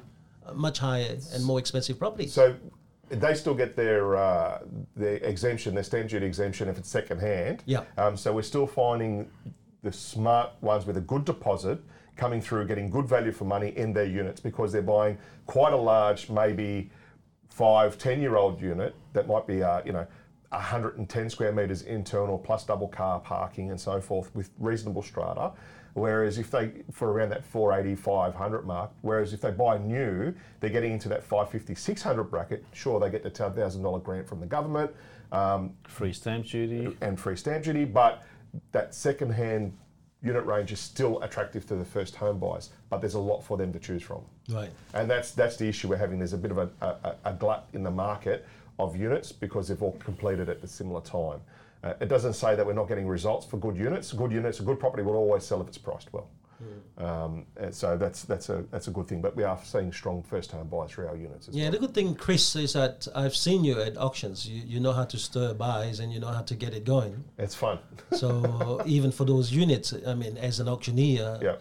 much 0.53 0.79
higher 0.79 1.17
and 1.33 1.43
more 1.43 1.59
expensive 1.59 1.99
properties. 1.99 2.33
So 2.33 2.55
they 3.09 3.33
still 3.33 3.53
get 3.53 3.75
their 3.75 4.15
uh, 4.15 4.59
their 4.95 5.17
exemption, 5.17 5.73
their 5.73 5.83
stamp 5.83 6.09
duty 6.09 6.25
exemption 6.25 6.67
if 6.67 6.77
it's 6.77 6.89
second 6.89 7.19
hand. 7.19 7.63
Yeah. 7.65 7.83
Um, 7.97 8.17
so 8.17 8.33
we're 8.33 8.41
still 8.41 8.67
finding 8.67 9.29
the 9.83 9.91
smart 9.91 10.51
ones 10.61 10.85
with 10.85 10.97
a 10.97 11.01
good 11.01 11.25
deposit 11.25 11.79
coming 12.15 12.41
through, 12.41 12.67
getting 12.67 12.89
good 12.89 13.07
value 13.07 13.31
for 13.31 13.45
money 13.45 13.73
in 13.77 13.93
their 13.93 14.05
units 14.05 14.41
because 14.41 14.71
they're 14.71 14.81
buying 14.81 15.17
quite 15.45 15.71
a 15.71 15.77
large, 15.77 16.29
maybe 16.29 16.89
five, 17.49 17.97
ten 17.97 18.19
year 18.21 18.35
old 18.35 18.59
unit 18.59 18.95
that 19.13 19.27
might 19.27 19.47
be, 19.47 19.63
uh, 19.63 19.81
you 19.85 19.93
know, 19.93 20.05
110 20.49 21.29
square 21.29 21.51
metres 21.51 21.81
internal 21.83 22.37
plus 22.37 22.65
double 22.65 22.87
car 22.87 23.19
parking 23.19 23.69
and 23.69 23.79
so 23.79 23.99
forth 23.99 24.33
with 24.33 24.49
reasonable 24.59 25.01
strata. 25.01 25.51
Whereas 25.97 26.37
if 26.37 26.51
they, 26.51 26.69
for 26.91 27.11
around 27.11 27.29
that 27.29 27.43
480, 27.43 27.99
500 27.99 28.67
mark, 28.67 28.91
whereas 29.01 29.33
if 29.33 29.41
they 29.41 29.49
buy 29.49 29.79
new, 29.79 30.31
they're 30.59 30.69
getting 30.69 30.93
into 30.93 31.09
that 31.09 31.23
550, 31.23 31.73
600 31.73 32.23
bracket. 32.25 32.63
Sure, 32.71 32.99
they 32.99 33.09
get 33.09 33.23
the 33.23 33.31
$10,000 33.31 34.03
grant 34.03 34.27
from 34.27 34.39
the 34.39 34.45
government 34.45 34.91
um, 35.31 35.71
Free 35.87 36.13
stamp 36.13 36.45
duty. 36.45 36.95
and 37.01 37.19
free 37.19 37.35
stamp 37.35 37.63
duty, 37.63 37.83
but 37.83 38.23
that 38.73 38.93
second 38.93 39.31
hand 39.31 39.75
unit 40.21 40.45
range 40.45 40.71
is 40.71 40.79
still 40.79 41.19
attractive 41.23 41.65
to 41.65 41.75
the 41.75 41.83
first 41.83 42.15
home 42.15 42.37
buyers, 42.37 42.69
but 42.91 43.01
there's 43.01 43.15
a 43.15 43.19
lot 43.19 43.41
for 43.41 43.57
them 43.57 43.73
to 43.73 43.79
choose 43.79 44.03
from. 44.03 44.21
Right. 44.49 44.69
And 44.93 45.09
that's 45.09 45.31
that's 45.31 45.57
the 45.57 45.67
issue 45.67 45.87
we're 45.87 45.97
having. 45.97 46.19
There's 46.19 46.33
a 46.33 46.37
bit 46.37 46.51
of 46.51 46.59
a, 46.59 46.69
a, 46.79 47.15
a 47.25 47.33
glut 47.33 47.67
in 47.73 47.81
the 47.81 47.91
market 47.91 48.45
of 48.77 48.95
units 48.95 49.31
because 49.31 49.67
they've 49.67 49.81
all 49.81 49.97
completed 49.97 50.47
at 50.47 50.63
a 50.63 50.67
similar 50.67 51.01
time. 51.01 51.41
Uh, 51.83 51.93
it 52.01 52.07
doesn't 52.09 52.33
say 52.33 52.55
that 52.55 52.65
we're 52.65 52.73
not 52.73 52.87
getting 52.87 53.07
results 53.07 53.45
for 53.45 53.57
good 53.57 53.77
units. 53.77 54.11
Good 54.13 54.31
units, 54.31 54.59
a 54.59 54.63
good 54.63 54.79
property 54.79 55.03
will 55.03 55.15
always 55.15 55.43
sell 55.43 55.61
if 55.61 55.67
it's 55.67 55.77
priced 55.77 56.11
well. 56.13 56.27
Um, 56.97 57.45
so 57.69 57.95
that's 57.95 58.23
that's 58.23 58.49
a 58.49 58.65
that's 58.71 58.87
a 58.87 58.91
good 58.91 59.07
thing. 59.07 59.21
But 59.21 59.35
we 59.35 59.43
are 59.43 59.59
seeing 59.63 59.93
strong 59.93 60.23
first 60.23 60.51
home 60.51 60.67
buyers 60.67 60.89
through 60.91 61.07
our 61.07 61.15
units 61.15 61.47
as 61.47 61.55
Yeah, 61.55 61.65
well. 61.65 61.71
the 61.73 61.77
good 61.79 61.93
thing, 61.93 62.15
Chris, 62.15 62.55
is 62.55 62.73
that 62.73 63.07
I've 63.13 63.35
seen 63.35 63.63
you 63.63 63.79
at 63.79 63.95
auctions. 63.97 64.47
You, 64.49 64.63
you 64.65 64.79
know 64.79 64.91
how 64.91 65.03
to 65.05 65.17
stir 65.19 65.53
buys 65.53 65.99
and 65.99 66.11
you 66.11 66.19
know 66.19 66.29
how 66.29 66.41
to 66.41 66.55
get 66.55 66.73
it 66.73 66.83
going. 66.83 67.23
It's 67.37 67.53
fun. 67.53 67.77
So 68.13 68.81
even 68.87 69.11
for 69.11 69.25
those 69.25 69.51
units, 69.51 69.93
I 70.07 70.15
mean, 70.15 70.37
as 70.37 70.59
an 70.59 70.67
auctioneer, 70.67 71.37
yeah. 71.43 71.55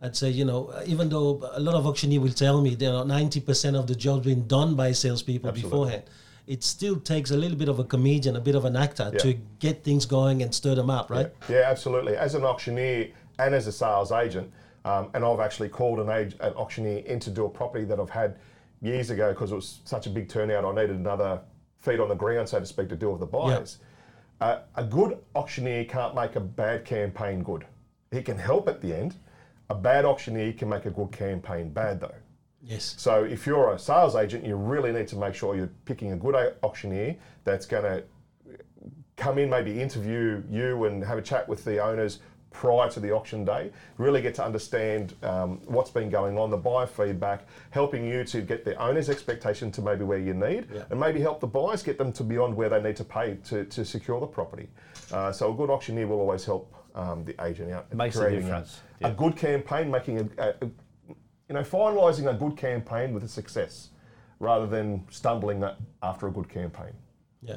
I'd 0.00 0.14
say 0.14 0.30
you 0.30 0.44
know 0.44 0.72
even 0.86 1.08
though 1.08 1.50
a 1.54 1.58
lot 1.60 1.74
of 1.74 1.84
auctioneer 1.84 2.20
will 2.20 2.30
tell 2.30 2.60
me 2.62 2.70
you 2.70 2.76
know 2.76 3.02
ninety 3.02 3.40
percent 3.40 3.74
of 3.76 3.88
the 3.88 3.96
job's 3.96 4.26
been 4.26 4.46
done 4.46 4.76
by 4.76 4.92
salespeople 4.92 5.48
Absolutely. 5.48 5.70
beforehand, 5.70 6.02
it 6.48 6.64
still 6.64 6.96
takes 6.98 7.30
a 7.30 7.36
little 7.36 7.58
bit 7.58 7.68
of 7.68 7.78
a 7.78 7.84
comedian, 7.84 8.34
a 8.34 8.40
bit 8.40 8.54
of 8.54 8.64
an 8.64 8.74
actor 8.74 9.10
Yeah. 9.12 9.18
to 9.18 9.34
get 9.58 9.84
things 9.84 10.06
going 10.06 10.42
and 10.42 10.52
stir 10.54 10.74
them 10.74 10.88
up, 10.88 11.10
right? 11.10 11.30
Yeah, 11.48 11.64
absolutely. 11.66 12.16
As 12.16 12.34
an 12.34 12.42
auctioneer 12.42 13.08
and 13.38 13.54
as 13.54 13.66
a 13.66 13.72
sales 13.72 14.10
agent, 14.10 14.50
um, 14.86 15.10
and 15.12 15.24
I've 15.24 15.40
actually 15.40 15.68
called 15.68 16.00
an, 16.00 16.08
age, 16.08 16.34
an 16.40 16.54
auctioneer 16.54 17.00
in 17.04 17.20
to 17.20 17.30
do 17.30 17.44
a 17.44 17.50
property 17.50 17.84
that 17.84 18.00
I've 18.00 18.08
had 18.08 18.38
years 18.80 19.10
ago 19.10 19.28
because 19.34 19.52
it 19.52 19.56
was 19.56 19.80
such 19.84 20.06
a 20.06 20.10
big 20.10 20.30
turnout. 20.30 20.64
I 20.64 20.72
needed 20.72 20.96
another 20.96 21.40
feet 21.80 22.00
on 22.00 22.08
the 22.08 22.14
ground, 22.14 22.48
so 22.48 22.58
to 22.58 22.66
speak, 22.66 22.88
to 22.88 22.96
deal 22.96 23.10
with 23.10 23.20
the 23.20 23.26
buyers. 23.26 23.78
Uh, 24.40 24.60
a 24.76 24.84
good 24.84 25.18
auctioneer 25.34 25.84
can't 25.84 26.14
make 26.14 26.36
a 26.36 26.40
bad 26.40 26.86
campaign 26.86 27.42
good. 27.42 27.66
He 28.10 28.22
can 28.22 28.38
help 28.38 28.68
at 28.68 28.80
the 28.80 28.96
end. 28.96 29.16
A 29.68 29.74
bad 29.74 30.06
auctioneer 30.06 30.54
can 30.54 30.70
make 30.70 30.86
a 30.86 30.90
good 30.90 31.12
campaign 31.12 31.68
bad, 31.68 32.00
though. 32.00 32.14
Yes. 32.62 32.94
So 32.98 33.24
if 33.24 33.46
you're 33.46 33.72
a 33.72 33.78
sales 33.78 34.16
agent, 34.16 34.44
you 34.44 34.56
really 34.56 34.92
need 34.92 35.08
to 35.08 35.16
make 35.16 35.34
sure 35.34 35.54
you're 35.56 35.70
picking 35.84 36.12
a 36.12 36.16
good 36.16 36.34
auctioneer 36.62 37.16
that's 37.44 37.66
going 37.66 37.84
to 37.84 38.02
come 39.16 39.38
in, 39.38 39.48
maybe 39.50 39.80
interview 39.80 40.42
you 40.50 40.84
and 40.84 41.02
have 41.04 41.18
a 41.18 41.22
chat 41.22 41.48
with 41.48 41.64
the 41.64 41.78
owners 41.82 42.20
prior 42.50 42.88
to 42.90 42.98
the 42.98 43.10
auction 43.12 43.44
day. 43.44 43.70
Really 43.98 44.22
get 44.22 44.34
to 44.36 44.44
understand 44.44 45.14
um, 45.22 45.60
what's 45.66 45.90
been 45.90 46.08
going 46.10 46.38
on, 46.38 46.50
the 46.50 46.56
buyer 46.56 46.86
feedback, 46.86 47.46
helping 47.70 48.04
you 48.06 48.24
to 48.24 48.40
get 48.40 48.64
the 48.64 48.74
owner's 48.82 49.08
expectation 49.10 49.70
to 49.72 49.82
maybe 49.82 50.04
where 50.04 50.18
you 50.18 50.34
need, 50.34 50.66
Yeah. 50.72 50.84
and 50.90 50.98
maybe 50.98 51.20
help 51.20 51.40
the 51.40 51.46
buyers 51.46 51.82
get 51.82 51.98
them 51.98 52.12
to 52.14 52.24
beyond 52.24 52.56
where 52.56 52.68
they 52.68 52.80
need 52.82 52.96
to 52.96 53.04
pay 53.04 53.36
to, 53.44 53.64
to 53.66 53.84
secure 53.84 54.18
the 54.20 54.26
property. 54.26 54.68
Uh, 55.12 55.30
so 55.30 55.52
a 55.52 55.54
good 55.56 55.70
auctioneer 55.70 56.06
will 56.06 56.20
always 56.20 56.44
help 56.44 56.74
um, 56.94 57.24
the 57.24 57.34
agent 57.44 57.70
out. 57.70 57.92
Makes 57.94 58.16
a 58.16 58.30
difference. 58.30 58.80
A, 59.02 59.08
Yeah. 59.08 59.14
good 59.14 59.36
campaign, 59.36 59.90
making 59.90 60.18
a, 60.38 60.42
a, 60.42 60.48
a 60.62 60.70
you 61.48 61.54
know, 61.54 61.62
finalising 61.62 62.28
a 62.30 62.34
good 62.34 62.56
campaign 62.56 63.14
with 63.14 63.24
a 63.24 63.28
success 63.28 63.88
rather 64.38 64.66
than 64.66 65.04
stumbling 65.10 65.60
that 65.60 65.76
after 66.02 66.28
a 66.28 66.30
good 66.30 66.48
campaign. 66.48 66.92
Yeah. 67.42 67.56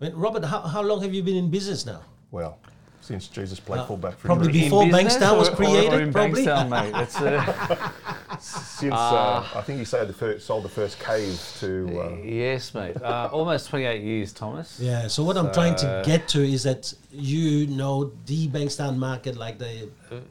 I 0.00 0.04
mean, 0.04 0.14
Robert, 0.14 0.44
how, 0.44 0.60
how 0.60 0.82
long 0.82 1.02
have 1.02 1.12
you 1.12 1.22
been 1.22 1.36
in 1.36 1.50
business 1.50 1.84
now? 1.84 2.02
Well, 2.30 2.58
since 3.00 3.26
Jesus 3.28 3.58
played 3.60 3.84
fullback 3.86 4.16
for 4.16 4.26
probably 4.28 4.52
Before 4.52 4.84
In 4.84 4.90
business 4.92 5.16
Bankstown 5.16 5.38
was 5.38 5.48
or- 5.48 5.52
or- 5.52 5.56
created, 5.56 5.92
or 5.92 6.00
in 6.00 6.12
probably? 6.12 6.44
Bankstown, 6.46 6.68
mate. 6.70 7.02
It's, 7.02 7.20
uh, 7.20 7.90
Since 8.42 8.92
uh, 8.94 9.48
I 9.54 9.62
think 9.62 9.78
you 9.78 9.84
said 9.84 10.08
the 10.08 10.12
first, 10.12 10.46
sold 10.46 10.64
the 10.64 10.68
first 10.68 10.98
cave 10.98 11.40
to. 11.60 12.00
Uh, 12.02 12.16
yes, 12.22 12.74
mate. 12.74 13.00
Uh, 13.00 13.28
almost 13.32 13.68
28 13.68 14.02
years, 14.02 14.32
Thomas. 14.32 14.80
Yeah. 14.80 15.06
So 15.06 15.22
what 15.22 15.36
I'm 15.36 15.52
trying 15.52 15.76
to 15.76 16.02
get 16.04 16.28
to 16.28 16.42
is 16.42 16.64
that 16.64 16.92
you 17.12 17.66
know 17.68 18.12
the 18.26 18.48
Bankstown 18.48 18.96
market 18.96 19.36
like 19.36 19.58
the 19.58 19.88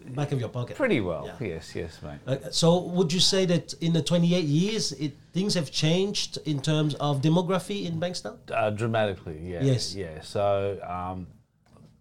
back 0.09 0.31
of 0.31 0.39
your 0.39 0.49
pocket. 0.49 0.75
Pretty 0.75 0.99
well. 0.99 1.25
Yeah. 1.25 1.47
Yes, 1.47 1.75
yes, 1.75 1.99
mate. 2.01 2.19
Uh, 2.27 2.51
so 2.51 2.79
would 2.79 3.13
you 3.13 3.19
say 3.19 3.45
that 3.45 3.73
in 3.81 3.93
the 3.93 4.01
28 4.01 4.43
years, 4.43 4.91
it 4.93 5.13
things 5.33 5.53
have 5.53 5.71
changed 5.71 6.37
in 6.45 6.61
terms 6.61 6.95
of 6.95 7.21
demography 7.21 7.85
in 7.85 7.99
Bankstown? 7.99 8.37
Uh, 8.51 8.69
dramatically, 8.71 9.39
yeah. 9.41 9.63
Yes. 9.63 9.95
Yeah. 9.95 10.21
So 10.21 10.79
um, 10.87 11.27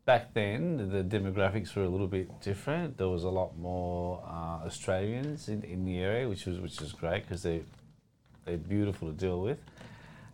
back 0.04 0.35
then, 0.35 0.90
the 0.90 1.02
demographics 1.02 1.75
were 1.75 1.85
a 1.85 1.88
little 1.88 2.09
bit 2.09 2.40
different. 2.40 2.97
There 2.97 3.09
was 3.09 3.25
a 3.25 3.28
lot 3.30 3.57
more 3.59 4.23
uh, 4.26 4.66
Australians 4.66 5.49
in, 5.49 5.62
in 5.62 5.85
the 5.85 5.99
area, 5.99 6.28
which 6.28 6.47
was 6.47 6.59
which 6.61 6.80
is 6.80 6.92
great 6.92 7.23
because 7.23 7.42
they 7.42 7.62
they're 8.45 8.57
beautiful 8.57 9.09
to 9.09 9.14
deal 9.14 9.40
with. 9.40 9.59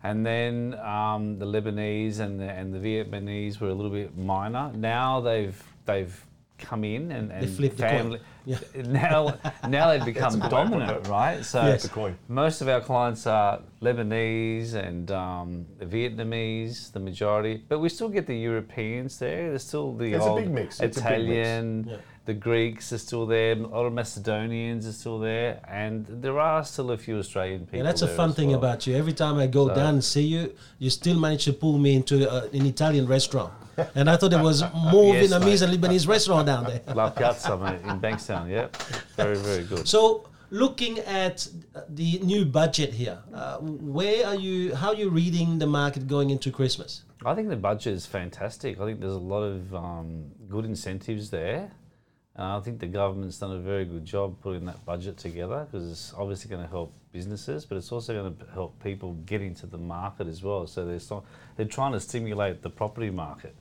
And 0.03 0.25
then 0.25 0.75
um, 0.79 1.39
the 1.39 1.45
Lebanese 1.45 2.19
and 2.19 2.39
the, 2.39 2.45
and 2.49 2.73
the 2.73 2.79
Vietnamese 2.79 3.59
were 3.59 3.69
a 3.69 3.73
little 3.73 3.91
bit 3.91 4.17
minor. 4.17 4.71
Now 4.73 5.21
they've 5.21 5.61
they've 5.85 6.23
come 6.57 6.83
in 6.83 7.11
and, 7.11 7.31
and 7.31 7.49
flipped 7.49 7.77
the 7.77 7.83
coin. 7.83 7.91
family. 7.97 8.19
Yeah. 8.45 8.57
Now 8.85 9.37
now 9.67 9.89
they've 9.91 10.05
become 10.05 10.39
dominant, 10.39 11.07
right? 11.07 11.43
So 11.43 11.65
Yes. 11.65 11.89
most 12.27 12.61
of 12.61 12.69
our 12.69 12.81
clients 12.81 13.27
are 13.27 13.61
Lebanese 13.81 14.73
and 14.73 15.11
um, 15.11 15.65
Vietnamese, 15.79 16.91
the 16.91 16.99
majority, 16.99 17.63
but 17.69 17.79
we 17.79 17.89
still 17.89 18.09
get 18.09 18.25
the 18.27 18.35
Europeans 18.35 19.19
there. 19.19 19.49
There's 19.49 19.63
still 19.63 19.93
the 19.93 20.13
It's 20.13 20.25
a 20.25 20.29
old 20.29 20.39
big 20.41 20.51
mix. 20.51 20.79
It's 20.79 20.97
a 20.97 21.01
big 21.01 21.09
mix. 21.11 21.17
Italian, 21.27 21.87
Yeah. 21.89 21.97
the 22.25 22.33
Greeks 22.33 22.91
are 22.91 22.97
still 22.97 23.25
there. 23.25 23.53
A 23.53 23.55
lot 23.55 23.85
of 23.85 23.93
Macedonians 23.93 24.87
are 24.87 24.91
still 24.93 25.19
there, 25.19 25.59
and 25.69 26.05
there 26.09 26.39
are 26.39 26.63
still 26.63 26.89
a 26.91 26.97
few 26.97 27.17
Australian 27.19 27.61
people. 27.61 27.77
Yeah, 27.79 27.83
that's 27.83 28.01
a 28.01 28.07
fun 28.07 28.33
thing 28.33 28.49
well. 28.49 28.57
about 28.59 28.87
you. 28.87 28.95
Every 28.95 29.13
time 29.13 29.37
I 29.37 29.47
go 29.47 29.67
So- 29.67 29.75
down 29.75 29.93
and 29.95 30.03
see 30.03 30.23
you, 30.25 30.53
you 30.79 30.89
still 30.89 31.19
manage 31.19 31.45
to 31.45 31.53
pull 31.53 31.77
me 31.77 31.95
into 31.95 32.29
uh, 32.29 32.47
an 32.53 32.65
Italian 32.65 33.05
restaurant. 33.07 33.53
And 33.93 34.09
I 34.09 34.17
thought 34.17 34.31
there 34.31 34.41
was 34.43 34.63
more 34.91 35.13
Yes, 35.13 35.31
Vietnamese 35.31 35.45
mate. 35.45 35.61
and 35.61 35.71
Lebanese 35.83 36.07
restaurant 36.07 36.47
down 36.47 36.63
there. 36.65 36.81
La 36.95 37.11
Piazza 37.11 37.55
mate, 37.57 37.79
in 37.83 37.99
Bankstown. 38.01 38.49
Yeah, 38.49 38.67
very 39.15 39.37
very 39.37 39.63
good. 39.65 39.87
So, 39.87 40.25
looking 40.49 40.99
at 40.99 41.47
the 41.89 42.19
new 42.19 42.45
budget 42.45 42.93
here, 42.93 43.19
uh, 43.33 43.57
where 43.59 44.25
are 44.25 44.35
you? 44.35 44.75
How 44.75 44.89
are 44.89 44.95
you 44.95 45.09
reading 45.09 45.59
the 45.59 45.67
market 45.67 46.07
going 46.07 46.29
into 46.29 46.51
Christmas? 46.51 47.03
I 47.25 47.33
think 47.33 47.49
the 47.49 47.55
budget 47.55 47.93
is 47.93 48.05
fantastic. 48.05 48.79
I 48.79 48.85
think 48.85 48.99
there's 48.99 49.13
a 49.13 49.17
lot 49.17 49.41
of 49.43 49.73
um, 49.75 50.31
good 50.47 50.65
incentives 50.65 51.29
there. 51.29 51.71
Uh, 52.37 52.57
I 52.57 52.61
think 52.61 52.79
the 52.79 52.87
government's 52.87 53.39
done 53.39 53.51
a 53.51 53.59
very 53.59 53.83
good 53.83 54.05
job 54.05 54.39
putting 54.41 54.65
that 54.65 54.85
budget 54.85 55.17
together 55.17 55.65
because 55.69 55.89
it's 55.89 56.13
obviously 56.15 56.51
going 56.51 56.61
to 56.61 56.69
help 56.69 56.93
businesses, 57.11 57.65
but 57.65 57.77
it's 57.77 57.91
also 57.91 58.13
going 58.13 58.35
to 58.35 58.45
help 58.53 58.81
people 58.83 59.13
get 59.25 59.41
into 59.41 59.65
the 59.65 59.79
market 59.79 60.27
as 60.27 60.43
well. 60.43 60.67
So 60.67 60.85
they're, 60.85 60.99
so- 60.99 61.23
they're 61.55 61.65
trying 61.65 61.93
to 61.93 61.99
stimulate 61.99 62.61
the 62.61 62.69
property 62.69 63.09
market. 63.09 63.55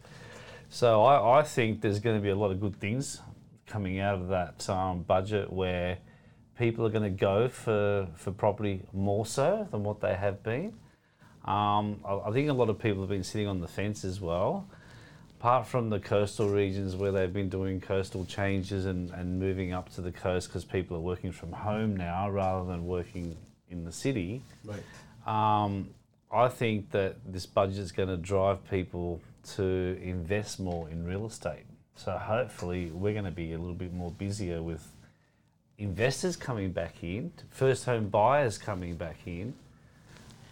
So 0.68 1.04
I, 1.04 1.38
I 1.38 1.42
think 1.42 1.80
there's 1.80 2.00
going 2.00 2.16
to 2.16 2.22
be 2.22 2.28
a 2.28 2.36
lot 2.36 2.50
of 2.50 2.60
good 2.60 2.76
things 2.76 3.22
coming 3.66 3.98
out 3.98 4.16
of 4.16 4.28
that 4.28 4.68
um, 4.68 5.02
budget 5.04 5.50
where 5.50 5.96
people 6.58 6.86
are 6.86 6.90
going 6.90 7.02
to 7.04 7.10
go 7.10 7.48
for, 7.48 8.08
for 8.16 8.32
property 8.32 8.82
more 8.92 9.26
so 9.26 9.68
than 9.70 9.84
what 9.84 10.00
they 10.00 10.14
have 10.14 10.42
been. 10.42 10.72
Um, 11.44 12.00
I, 12.04 12.20
I 12.26 12.30
think 12.32 12.48
a 12.48 12.52
lot 12.52 12.68
of 12.70 12.78
people 12.78 13.02
have 13.02 13.10
been 13.10 13.24
sitting 13.24 13.46
on 13.46 13.60
the 13.60 13.68
fence 13.68 14.04
as 14.04 14.20
well. 14.20 14.66
Apart 15.38 15.66
from 15.66 15.90
the 15.90 16.00
coastal 16.00 16.48
regions 16.48 16.96
where 16.96 17.12
they've 17.12 17.32
been 17.32 17.50
doing 17.50 17.80
coastal 17.80 18.24
changes 18.24 18.86
and, 18.86 19.10
and 19.10 19.38
moving 19.38 19.72
up 19.72 19.90
to 19.94 20.00
the 20.00 20.10
coast 20.10 20.48
because 20.48 20.64
people 20.64 20.96
are 20.96 21.00
working 21.00 21.30
from 21.30 21.52
home 21.52 21.94
now 21.94 22.30
rather 22.30 22.66
than 22.66 22.86
working 22.86 23.36
in 23.70 23.84
the 23.84 23.92
city, 23.92 24.42
Right. 24.64 24.82
um, 25.26 25.90
I 26.32 26.48
think 26.48 26.90
that 26.92 27.16
this 27.30 27.44
budget 27.46 27.78
is 27.78 27.92
going 27.92 28.08
to 28.08 28.16
drive 28.16 28.68
people 28.70 29.20
to 29.54 29.98
invest 30.02 30.58
more 30.58 30.88
in 30.88 31.04
real 31.04 31.26
estate. 31.26 31.64
So 31.96 32.12
hopefully 32.12 32.90
we're 32.90 33.12
going 33.12 33.24
to 33.26 33.30
be 33.30 33.52
a 33.52 33.58
little 33.58 33.74
bit 33.74 33.92
more 33.92 34.10
busier 34.10 34.62
with 34.62 34.90
investors 35.78 36.36
coming 36.36 36.72
back 36.72 37.02
in, 37.02 37.32
first 37.50 37.84
home 37.84 38.08
buyers 38.08 38.58
coming 38.58 38.96
back 38.96 39.18
in. 39.26 39.54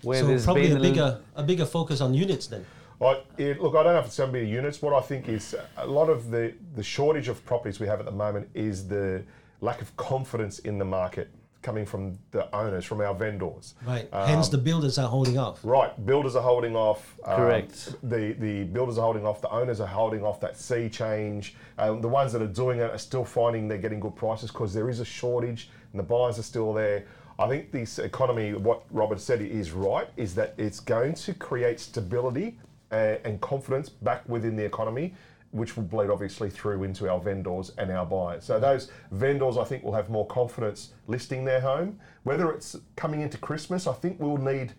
Where 0.03 0.21
so 0.21 0.27
there's 0.27 0.45
probably 0.45 0.69
been 0.69 0.77
a 0.77 0.81
bigger 0.81 1.21
a 1.35 1.43
bigger 1.43 1.65
focus 1.65 2.01
on 2.01 2.13
units 2.15 2.47
then. 2.47 2.65
I, 3.01 3.23
it, 3.39 3.61
look, 3.61 3.75
I 3.75 3.83
don't 3.83 3.95
know 3.95 4.01
if 4.01 4.07
it's 4.07 4.17
going 4.17 4.33
to 4.33 4.39
be 4.39 4.47
units. 4.47 4.81
What 4.81 4.95
I 4.95 5.01
think 5.01 5.29
is 5.29 5.57
a 5.77 5.87
lot 5.87 6.09
of 6.09 6.31
the, 6.31 6.55
the 6.77 6.83
shortage 6.83 7.29
of 7.29 7.45
properties 7.45 7.81
we 7.81 7.87
have 7.87 7.99
at 7.99 8.07
the 8.07 8.13
moment 8.13 8.49
is 8.55 8.87
the 8.87 9.25
lack 9.61 9.83
of 9.83 9.95
confidence 9.97 10.61
in 10.61 10.79
the 10.79 10.85
market 10.85 11.29
coming 11.65 11.87
from 11.87 12.17
the 12.31 12.55
owners, 12.55 12.85
from 12.85 13.01
our 13.01 13.15
vendors. 13.15 13.75
Right. 13.85 14.07
Hence, 14.13 14.49
the 14.49 14.59
builders 14.59 14.99
are 14.99 15.09
holding 15.09 15.39
off. 15.39 15.59
Right, 15.65 15.93
builders 16.07 16.37
are 16.37 16.43
holding 16.43 16.77
off. 16.77 17.17
um, 17.25 17.37
Correct. 17.37 17.97
The 18.09 18.37
the 18.39 18.65
builders 18.65 18.99
are 18.99 19.03
holding 19.03 19.27
off. 19.27 19.41
The 19.41 19.51
owners 19.51 19.81
are 19.81 19.89
holding 19.89 20.23
off 20.23 20.41
that 20.43 20.57
sea 20.57 20.89
change. 20.89 21.57
Um, 21.79 22.01
the 22.01 22.09
ones 22.09 22.33
that 22.35 22.43
are 22.43 22.47
doing 22.47 22.79
it 22.79 22.91
are 22.91 22.99
still 22.99 23.25
finding 23.25 23.67
they're 23.67 23.79
getting 23.79 23.99
good 23.99 24.15
prices 24.15 24.51
because 24.53 24.73
there 24.73 24.89
is 24.91 25.01
a 25.01 25.05
shortage 25.05 25.71
and 25.93 25.99
the 25.99 26.05
buyers 26.05 26.39
are 26.39 26.45
still 26.45 26.73
there. 26.73 27.07
I 27.37 27.49
think 27.49 27.73
this 27.73 27.99
economy, 27.99 28.53
what 28.53 28.83
Robert 28.91 29.21
said, 29.21 29.41
is 29.41 29.73
right. 29.73 30.09
Is 30.17 30.35
that 30.37 30.55
it's 30.57 30.79
going 30.79 31.15
to 31.15 31.35
create 31.35 31.81
stability 31.81 32.59
and, 32.93 33.19
and 33.25 33.41
confidence 33.41 33.89
back 33.89 34.29
within 34.29 34.55
the 34.55 34.65
economy, 34.65 35.15
which 35.55 35.77
will 35.77 35.85
bleed 35.85 36.11
obviously 36.11 36.51
through 36.51 36.83
into 36.83 37.09
our 37.09 37.21
vendors 37.21 37.71
and 37.79 37.89
our 37.93 38.05
buyers. 38.05 38.45
So 38.45 38.59
those 38.59 38.91
vendors, 39.13 39.57
I 39.57 39.63
think, 39.63 39.85
will 39.85 39.95
have 39.95 40.11
more 40.11 40.27
confidence 40.27 40.93
listing 41.07 41.45
their 41.45 41.61
home. 41.61 42.01
Whether 42.25 42.51
it's 42.51 42.77
coming 42.97 43.21
into 43.21 43.39
Christmas, 43.39 43.87
I 43.87 43.93
think 43.93 44.19
we'll 44.19 44.37
need 44.37 44.73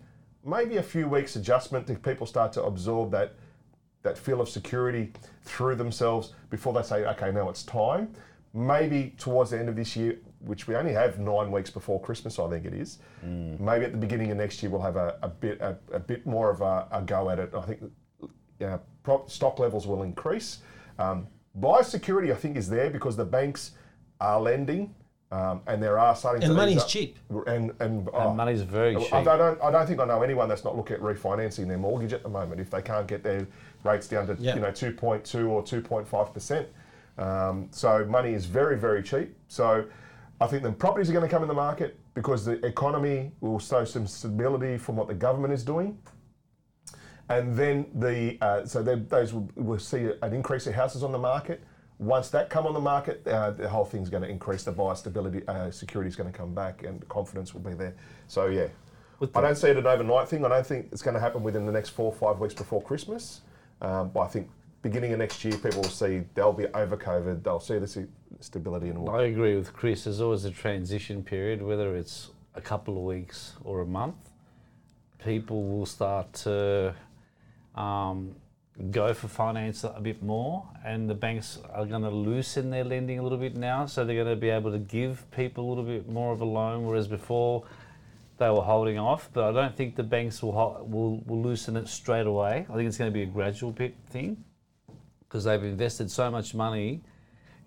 maybe 0.44 0.76
a 0.76 0.82
few 0.82 1.08
weeks 1.08 1.34
adjustment 1.34 1.86
to 1.86 1.94
people 1.94 2.26
start 2.26 2.52
to 2.52 2.62
absorb 2.62 3.10
that 3.12 3.34
that 4.02 4.18
feel 4.18 4.40
of 4.40 4.48
security 4.48 5.12
through 5.42 5.76
themselves 5.76 6.34
before 6.50 6.72
they 6.74 6.82
say, 6.82 7.04
okay, 7.06 7.32
now 7.32 7.48
it's 7.48 7.64
time. 7.64 8.12
Maybe 8.54 9.14
towards 9.18 9.50
the 9.50 9.58
end 9.58 9.68
of 9.68 9.74
this 9.74 9.96
year, 9.96 10.18
which 10.40 10.68
we 10.68 10.76
only 10.76 10.92
have 10.92 11.18
nine 11.18 11.50
weeks 11.50 11.70
before 11.70 12.00
Christmas, 12.00 12.38
I 12.38 12.48
think 12.48 12.66
it 12.66 12.74
is. 12.74 12.98
Mm. 13.24 13.58
Maybe 13.58 13.84
at 13.86 13.92
the 13.92 13.98
beginning 13.98 14.30
of 14.30 14.36
next 14.36 14.62
year, 14.62 14.70
we'll 14.70 14.82
have 14.82 14.96
a, 14.96 15.18
a 15.22 15.28
bit 15.28 15.60
a, 15.60 15.76
a 15.90 15.98
bit 15.98 16.24
more 16.26 16.50
of 16.50 16.60
a, 16.60 16.86
a 16.92 17.02
go 17.02 17.30
at 17.30 17.38
it. 17.38 17.52
I 17.52 17.62
think 17.62 17.80
you 18.60 18.66
know, 18.66 18.80
prop, 19.02 19.30
stock 19.30 19.58
levels 19.58 19.86
will 19.86 20.02
increase. 20.02 20.58
Um, 20.98 21.26
buyer 21.54 21.82
security, 21.82 22.32
I 22.32 22.36
think, 22.36 22.56
is 22.56 22.68
there 22.68 22.90
because 22.90 23.16
the 23.16 23.24
banks 23.24 23.72
are 24.20 24.40
lending 24.40 24.94
um, 25.32 25.60
and 25.66 25.82
there 25.82 25.98
are 25.98 26.14
starting 26.14 26.42
And 26.42 26.52
to 26.52 26.56
money's 26.56 26.76
ease 26.76 26.82
up- 26.82 26.88
cheap. 26.88 27.18
And 27.46 27.72
and, 27.80 28.08
oh, 28.12 28.28
And 28.28 28.36
money's 28.36 28.62
very 28.62 28.96
cheap. 28.96 29.12
I 29.12 29.22
don't, 29.24 29.60
I 29.60 29.70
don't 29.70 29.86
think 29.86 30.00
I 30.00 30.04
know 30.04 30.22
anyone 30.22 30.48
that's 30.48 30.64
not 30.64 30.76
looking 30.76 30.96
at 30.96 31.02
refinancing 31.02 31.66
their 31.68 31.78
mortgage 31.78 32.12
at 32.12 32.22
the 32.22 32.28
moment 32.28 32.60
if 32.60 32.70
they 32.70 32.80
can't 32.82 33.06
get 33.06 33.22
their 33.22 33.46
rates 33.84 34.08
down 34.08 34.26
to 34.28 34.36
Yeah. 34.38 34.54
you 34.54 34.60
know 34.60 34.70
2.2 34.70 35.48
or 35.48 35.62
2.5 35.62 36.32
percent. 36.32 36.68
Um, 37.18 37.68
so 37.70 38.04
money 38.04 38.34
is 38.34 38.46
very 38.46 38.78
very 38.78 39.02
cheap. 39.02 39.36
So 39.48 39.84
I 40.40 40.46
think 40.46 40.62
the 40.62 40.72
properties 40.72 41.10
are 41.10 41.12
going 41.14 41.24
to 41.24 41.30
come 41.30 41.42
in 41.42 41.48
the 41.48 41.54
market 41.54 41.98
because 42.14 42.44
the 42.44 42.64
economy 42.64 43.32
will 43.40 43.58
show 43.58 43.84
some 43.84 44.06
stability 44.06 44.78
from 44.78 44.96
what 44.96 45.08
the 45.08 45.14
government 45.14 45.52
is 45.52 45.64
doing. 45.64 45.98
And 47.28 47.56
then 47.56 47.86
the 47.94 48.38
uh, 48.40 48.64
so 48.64 48.82
they, 48.82 48.94
those 48.94 49.32
will, 49.32 49.50
will 49.56 49.78
see 49.78 50.08
an 50.22 50.32
increase 50.32 50.66
in 50.66 50.72
houses 50.72 51.02
on 51.02 51.12
the 51.12 51.18
market. 51.18 51.62
Once 51.98 52.28
that 52.28 52.50
come 52.50 52.66
on 52.66 52.74
the 52.74 52.80
market, 52.80 53.26
uh, 53.26 53.50
the 53.50 53.68
whole 53.68 53.84
thing's 53.84 54.10
going 54.10 54.22
to 54.22 54.28
increase. 54.28 54.64
The 54.64 54.72
buyer 54.72 54.94
stability, 54.94 55.46
uh, 55.48 55.70
security 55.70 56.08
is 56.08 56.16
going 56.16 56.30
to 56.30 56.36
come 56.36 56.54
back, 56.54 56.82
and 56.82 57.06
confidence 57.08 57.54
will 57.54 57.62
be 57.62 57.72
there. 57.72 57.94
So 58.28 58.46
yeah, 58.46 58.68
I 59.34 59.40
don't 59.40 59.56
see 59.56 59.68
it 59.68 59.76
an 59.76 59.86
overnight 59.86 60.28
thing. 60.28 60.44
I 60.44 60.48
don't 60.48 60.66
think 60.66 60.88
it's 60.92 61.02
going 61.02 61.14
to 61.14 61.20
happen 61.20 61.42
within 61.42 61.64
the 61.64 61.72
next 61.72 61.90
four 61.90 62.06
or 62.06 62.14
five 62.14 62.38
weeks 62.38 62.54
before 62.54 62.82
Christmas. 62.82 63.40
Um, 63.80 64.10
but 64.10 64.20
I 64.20 64.28
think 64.28 64.50
beginning 64.82 65.12
of 65.12 65.18
next 65.18 65.44
year, 65.44 65.56
people 65.56 65.82
will 65.82 65.88
see 65.88 66.22
they'll 66.34 66.52
be 66.52 66.66
over 66.68 66.96
COVID. 66.96 67.42
They'll 67.42 67.60
see 67.60 67.78
the 67.78 68.08
stability 68.40 68.88
and 68.88 68.98
all. 68.98 69.10
I 69.10 69.24
agree 69.24 69.56
with 69.56 69.72
Chris. 69.72 70.04
There's 70.04 70.20
always 70.20 70.44
a 70.44 70.50
transition 70.50 71.22
period, 71.22 71.62
whether 71.62 71.96
it's 71.96 72.30
a 72.54 72.60
couple 72.60 72.96
of 72.96 73.04
weeks 73.04 73.54
or 73.64 73.80
a 73.80 73.86
month. 73.86 74.16
People 75.18 75.64
will 75.64 75.86
start 75.86 76.32
to 76.44 76.94
um, 77.76 78.34
go 78.90 79.14
for 79.14 79.28
finance 79.28 79.84
a 79.84 80.00
bit 80.00 80.22
more, 80.22 80.68
and 80.84 81.08
the 81.08 81.14
banks 81.14 81.58
are 81.72 81.86
going 81.86 82.02
to 82.02 82.10
loosen 82.10 82.70
their 82.70 82.84
lending 82.84 83.18
a 83.18 83.22
little 83.22 83.38
bit 83.38 83.56
now, 83.56 83.86
so 83.86 84.04
they're 84.04 84.22
going 84.22 84.34
to 84.34 84.40
be 84.40 84.50
able 84.50 84.70
to 84.70 84.78
give 84.78 85.24
people 85.30 85.66
a 85.66 85.68
little 85.68 85.84
bit 85.84 86.08
more 86.08 86.32
of 86.32 86.40
a 86.40 86.44
loan, 86.44 86.84
whereas 86.84 87.08
before 87.08 87.64
they 88.38 88.50
were 88.50 88.62
holding 88.62 88.98
off. 88.98 89.30
But 89.32 89.44
I 89.44 89.52
don't 89.52 89.74
think 89.74 89.96
the 89.96 90.02
banks 90.02 90.42
will 90.42 90.52
will, 90.86 91.22
will 91.26 91.42
loosen 91.42 91.76
it 91.76 91.88
straight 91.88 92.26
away. 92.26 92.66
I 92.68 92.74
think 92.74 92.88
it's 92.88 92.98
going 92.98 93.10
to 93.10 93.14
be 93.14 93.22
a 93.22 93.26
gradual 93.26 93.74
thing 94.10 94.44
because 95.20 95.44
they've 95.44 95.62
invested 95.62 96.10
so 96.10 96.30
much 96.30 96.54
money 96.54 97.02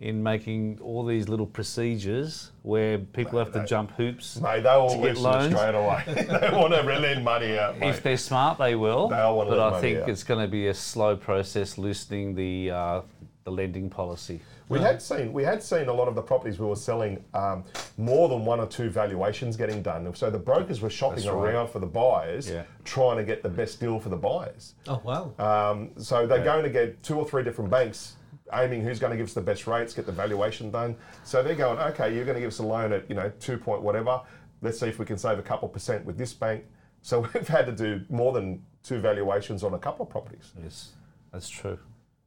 in 0.01 0.23
making 0.23 0.79
all 0.81 1.05
these 1.05 1.27
little 1.27 1.45
procedures 1.45 2.51
where 2.63 2.97
people 2.99 3.37
have 3.37 3.51
to 3.51 3.59
they- 3.59 3.65
jump 3.65 3.91
hoops. 3.91 4.39
Mate, 4.39 4.61
they 4.61 4.75
will 4.75 4.89
to 4.89 4.97
get 5.01 5.17
loans. 5.17 5.53
straight 5.53 5.75
away. 5.75 6.03
they 6.07 6.49
want 6.57 6.73
to 6.73 6.81
lend 6.83 7.23
money 7.23 7.57
out, 7.59 7.77
mate. 7.77 7.89
If 7.89 8.01
they're 8.03 8.15
smart, 8.17 8.57
they 8.57 8.75
will. 8.75 9.09
They'll 9.09 9.35
wanna 9.35 9.49
but 9.49 9.57
lend 9.59 9.67
I 9.67 9.71
money 9.71 9.81
think 9.81 10.03
out. 10.03 10.09
it's 10.09 10.23
going 10.23 10.39
to 10.41 10.47
be 10.47 10.67
a 10.67 10.73
slow 10.73 11.17
process 11.17 11.77
loosening 11.77 12.33
the 12.35 12.71
uh, 12.71 13.01
the 13.43 13.51
lending 13.51 13.89
policy. 13.89 14.39
We 14.69 14.79
had 14.79 15.01
seen 15.01 15.33
we 15.33 15.43
had 15.43 15.63
seen 15.63 15.87
a 15.87 15.93
lot 15.93 16.07
of 16.07 16.13
the 16.15 16.21
properties 16.21 16.59
we 16.59 16.67
were 16.67 16.75
selling 16.75 17.21
um, 17.33 17.63
more 17.97 18.29
than 18.29 18.45
one 18.45 18.59
or 18.59 18.67
two 18.67 18.89
valuations 18.89 19.57
getting 19.57 19.81
done. 19.81 20.13
So 20.15 20.29
the 20.29 20.37
brokers 20.37 20.79
were 20.79 20.91
shopping 20.91 21.23
That's 21.23 21.27
right. 21.35 21.53
around 21.55 21.69
for 21.69 21.79
the 21.79 21.87
buyers, 21.87 22.47
Yeah. 22.47 22.63
trying 22.85 23.17
to 23.17 23.23
get 23.23 23.41
the 23.41 23.49
best 23.49 23.79
deal 23.79 23.99
for 23.99 24.09
the 24.09 24.15
buyers. 24.15 24.75
Oh 24.87 25.01
wow. 25.03 25.33
Um, 25.39 25.89
so 25.97 26.25
they're 26.27 26.43
going 26.43 26.63
to 26.63 26.69
get 26.69 27.01
two 27.01 27.15
or 27.17 27.27
three 27.27 27.43
different 27.43 27.71
banks 27.71 28.15
aiming 28.53 28.83
who's 28.83 28.99
going 28.99 29.11
to 29.11 29.17
give 29.17 29.27
us 29.27 29.33
the 29.33 29.41
best 29.41 29.67
rates, 29.67 29.93
get 29.93 30.05
the 30.05 30.11
valuation 30.11 30.71
done. 30.71 30.95
So 31.23 31.43
they're 31.43 31.55
going, 31.55 31.79
okay, 31.79 32.13
you're 32.13 32.25
going 32.25 32.35
to 32.35 32.41
give 32.41 32.49
us 32.49 32.59
a 32.59 32.65
loan 32.65 32.93
at 32.93 33.09
you 33.09 33.15
know 33.15 33.31
two 33.39 33.57
point 33.57 33.81
whatever. 33.81 34.21
Let's 34.61 34.79
see 34.79 34.87
if 34.87 34.99
we 34.99 35.05
can 35.05 35.17
save 35.17 35.39
a 35.39 35.43
couple 35.43 35.67
percent 35.69 36.05
with 36.05 36.17
this 36.17 36.33
bank. 36.33 36.65
So 37.01 37.19
we've 37.33 37.47
had 37.47 37.65
to 37.65 37.71
do 37.71 38.01
more 38.09 38.33
than 38.33 38.63
two 38.83 38.99
valuations 38.99 39.63
on 39.63 39.73
a 39.73 39.79
couple 39.79 40.05
of 40.05 40.09
properties. 40.09 40.51
Yes, 40.61 40.93
that's 41.31 41.49
true. 41.49 41.79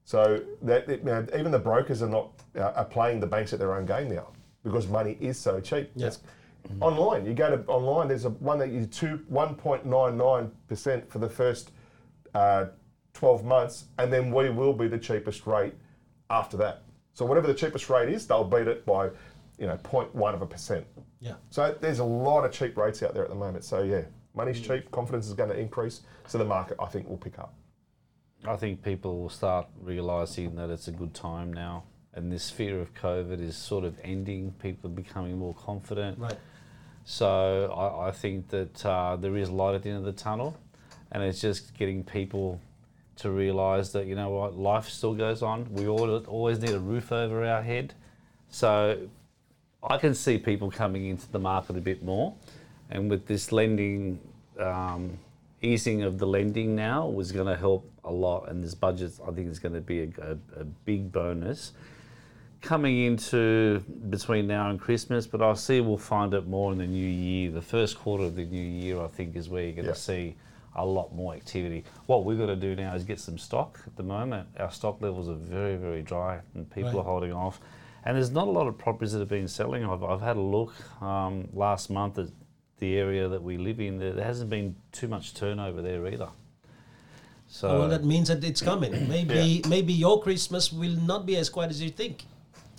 So 0.05 0.43
that 0.63 0.89
it, 0.89 1.01
you 1.01 1.07
know, 1.07 1.27
even 1.37 1.53
the 1.53 1.59
brokers 1.59 2.03
are 2.03 2.09
not 2.09 2.33
uh, 2.57 2.73
are 2.75 2.85
playing 2.85 3.21
the 3.21 3.27
banks 3.27 3.53
at 3.53 3.59
their 3.59 3.75
own 3.75 3.87
game 3.87 4.09
now 4.15 4.29
because 4.65 4.89
money 4.89 5.17
is 5.21 5.39
so 5.39 5.61
cheap. 5.61 5.91
Yeah. 5.95 6.09
It's 6.09 6.21
online. 6.81 7.27
You 7.27 7.35
go 7.35 7.57
to 7.57 7.65
online. 7.67 8.09
There's 8.09 8.25
a 8.25 8.31
one 8.31 8.59
that 8.59 8.71
you 8.71 8.87
two 8.87 9.21
one 9.29 9.55
point 9.55 9.85
nine 9.87 10.17
nine 10.17 10.51
percent 10.69 11.09
for 11.11 11.19
the 11.19 11.29
first 11.29 11.71
uh, 12.35 12.67
twelve 13.15 13.45
months, 13.45 13.87
and 13.99 14.13
then 14.13 14.33
we 14.33 14.51
will 14.51 14.73
be 14.73 14.89
the 14.89 14.99
cheapest 14.99 15.47
rate 15.47 15.75
after 16.33 16.57
that. 16.57 16.83
So 17.15 17.25
whatever 17.25 17.47
the 17.47 17.55
cheapest 17.55 17.89
rate 17.91 18.09
is, 18.09 18.27
they'll 18.27 18.43
beat 18.43 18.67
it 18.67 18.85
by 18.85 19.11
you 19.59 19.67
know 19.67 19.77
0.1 19.77 20.35
of 20.35 20.43
a 20.43 20.47
percent. 20.47 20.87
Yeah. 21.21 21.35
So 21.51 21.77
there's 21.81 22.01
a 22.01 22.05
lot 22.05 22.45
of 22.45 22.53
cheap 22.53 22.77
rates 22.77 23.03
out 23.03 23.15
there 23.15 23.23
at 23.23 23.29
the 23.29 23.37
moment. 23.37 23.65
So 23.65 23.83
yeah, 23.83 24.03
money's 24.35 24.61
cheap. 24.61 24.91
Confidence 24.91 25.29
is 25.29 25.35
going 25.35 25.51
to 25.51 25.59
increase. 25.59 26.01
So 26.27 26.39
the 26.39 26.45
market, 26.45 26.77
I 26.81 26.87
think, 26.87 27.09
will 27.09 27.19
pick 27.19 27.39
up. 27.39 27.55
I 28.45 28.57
think 28.57 28.83
people 28.83 29.21
will 29.21 29.29
start 29.29 29.69
realising 29.81 30.57
that 30.57 30.69
it's 30.69 30.89
a 30.89 30.93
good 30.93 31.15
time 31.15 31.53
now, 31.53 31.85
and 32.15 32.33
this 32.33 32.51
fear 32.51 32.81
of 32.81 32.93
COVID 32.95 33.41
is 33.41 33.57
sort 33.57 33.85
of 33.85 33.95
ending. 34.03 34.53
People 34.61 34.91
are 34.91 34.95
becoming 34.95 35.39
more 35.39 35.55
confident. 35.55 36.19
Right. 36.19 36.39
So 37.05 37.73
I, 37.73 38.09
I 38.09 38.11
think 38.11 38.49
that 38.49 38.85
uh, 38.85 39.17
there 39.17 39.37
is 39.37 39.51
light 39.51 39.75
at 39.75 39.83
the 39.83 39.91
end 39.91 39.99
of 39.99 40.05
the 40.05 40.13
tunnel, 40.13 40.57
and 41.13 41.23
it's 41.23 41.41
just 41.41 41.75
getting 41.75 42.03
people 42.03 42.61
to 43.17 43.31
realise 43.31 43.91
that 43.91 44.07
you 44.07 44.15
know 44.15 44.31
what 44.31 44.57
life 44.57 44.89
still 44.89 45.15
goes 45.15 45.43
on. 45.43 45.67
We 45.73 45.87
all 45.87 46.17
always 46.27 46.59
need 46.61 46.71
a 46.75 46.81
roof 46.81 47.13
over 47.13 47.45
our 47.45 47.63
head. 47.63 47.95
So 48.49 49.09
I 49.83 49.99
can 49.99 50.15
see 50.15 50.39
people 50.39 50.71
coming 50.71 51.07
into 51.07 51.31
the 51.31 51.39
market 51.39 51.77
a 51.77 51.81
bit 51.81 52.03
more, 52.03 52.35
and 52.91 53.11
with 53.11 53.27
this 53.27 53.53
lending 53.53 54.21
um, 54.59 55.19
easing 55.63 56.03
of 56.03 56.19
the 56.19 56.27
lending 56.27 56.75
now 56.75 57.07
was 57.07 57.33
going 57.33 57.47
to 57.47 57.57
help 57.57 57.89
a 58.05 58.11
lot. 58.13 58.49
And 58.49 58.63
this 58.63 58.75
budget, 58.75 59.13
I 59.27 59.31
think, 59.31 59.49
is 59.49 59.59
going 59.59 59.75
to 59.75 59.81
be 59.81 60.01
a, 60.03 60.09
a, 60.23 60.61
a 60.61 60.65
big 60.65 61.13
bonus 61.13 61.73
coming 62.61 63.01
into 63.05 63.81
between 64.09 64.47
now 64.47 64.71
and 64.71 64.81
Christmas, 64.81 65.27
but 65.27 65.43
I 65.43 65.53
see 65.55 65.81
we'll 65.81 65.99
find 65.99 66.33
it 66.33 66.47
more 66.47 66.71
in 66.71 66.79
the 66.79 66.87
new 66.87 67.09
year. 67.09 67.51
The 67.51 67.61
first 67.61 67.99
quarter 67.99 68.25
of 68.25 68.37
the 68.37 68.45
new 68.45 68.63
year, 68.63 69.01
I 69.01 69.09
think, 69.09 69.35
is 69.35 69.49
where 69.49 69.65
you're 69.65 69.73
going 69.73 69.87
Yeah. 69.87 69.95
to 69.95 69.99
see 69.99 70.37
a 70.75 70.85
lot 70.85 71.15
more 71.15 71.35
activity. 71.35 71.85
What 72.07 72.25
we've 72.25 72.39
got 72.39 72.47
to 72.47 72.57
do 72.57 72.75
now 72.75 72.95
is 72.95 73.05
get 73.05 73.21
some 73.21 73.39
stock. 73.39 73.81
At 73.87 73.97
the 73.97 74.03
moment, 74.03 74.49
our 74.59 74.71
stock 74.71 75.01
levels 75.01 75.29
are 75.29 75.35
very, 75.35 75.77
very 75.77 76.03
dry, 76.03 76.41
and 76.55 76.69
people 76.71 76.91
Right. 76.93 76.99
are 77.01 77.05
holding 77.05 77.33
off. 77.33 77.61
And 78.05 78.17
there's 78.17 78.31
not 78.31 78.49
a 78.49 78.51
lot 78.51 78.67
of 78.67 78.77
properties 78.79 79.13
that 79.13 79.21
have 79.21 79.29
been 79.29 79.47
selling. 79.49 79.85
I've, 79.85 80.03
I've 80.03 80.21
had 80.23 80.37
a 80.37 80.41
look 80.41 80.73
um, 81.03 81.49
last 81.53 81.89
month 81.91 82.19
at 82.19 82.29
the 82.79 82.97
area 82.97 83.29
that 83.29 83.43
we 83.43 83.57
live 83.59 83.79
in. 83.81 83.99
There, 83.99 84.13
there 84.13 84.25
hasn't 84.25 84.51
been 84.51 84.75
too 84.91 85.07
much 85.09 85.35
turnover 85.35 85.83
there 85.83 86.05
either. 86.09 86.29
So 87.47 87.69
Oh, 87.69 87.79
well, 87.81 87.89
that 87.91 88.05
means 88.05 88.29
that 88.29 88.43
it's 88.43 88.63
coming. 88.63 89.09
Maybe 89.09 89.63
maybe 89.69 89.93
your 89.93 90.23
Christmas 90.23 90.73
will 90.73 90.97
not 91.03 91.27
be 91.27 91.37
as 91.37 91.51
quiet 91.51 91.71
as 91.71 91.83
you 91.83 91.91
think. 91.91 92.25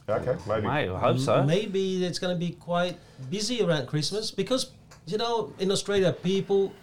Okay, 0.09 0.35
maybe. 0.47 0.67
mate, 0.67 0.89
I 0.89 0.99
hope 0.99 1.19
so. 1.19 1.43
Maybe 1.43 2.03
it's 2.03 2.19
going 2.19 2.35
to 2.35 2.39
be 2.39 2.53
quite 2.53 2.97
busy 3.29 3.61
around 3.63 3.87
Christmas 3.87 4.31
because 4.31 4.71
you 5.05 5.17
know 5.17 5.53
in 5.59 5.71
Australia 5.71 6.11
people 6.11 6.73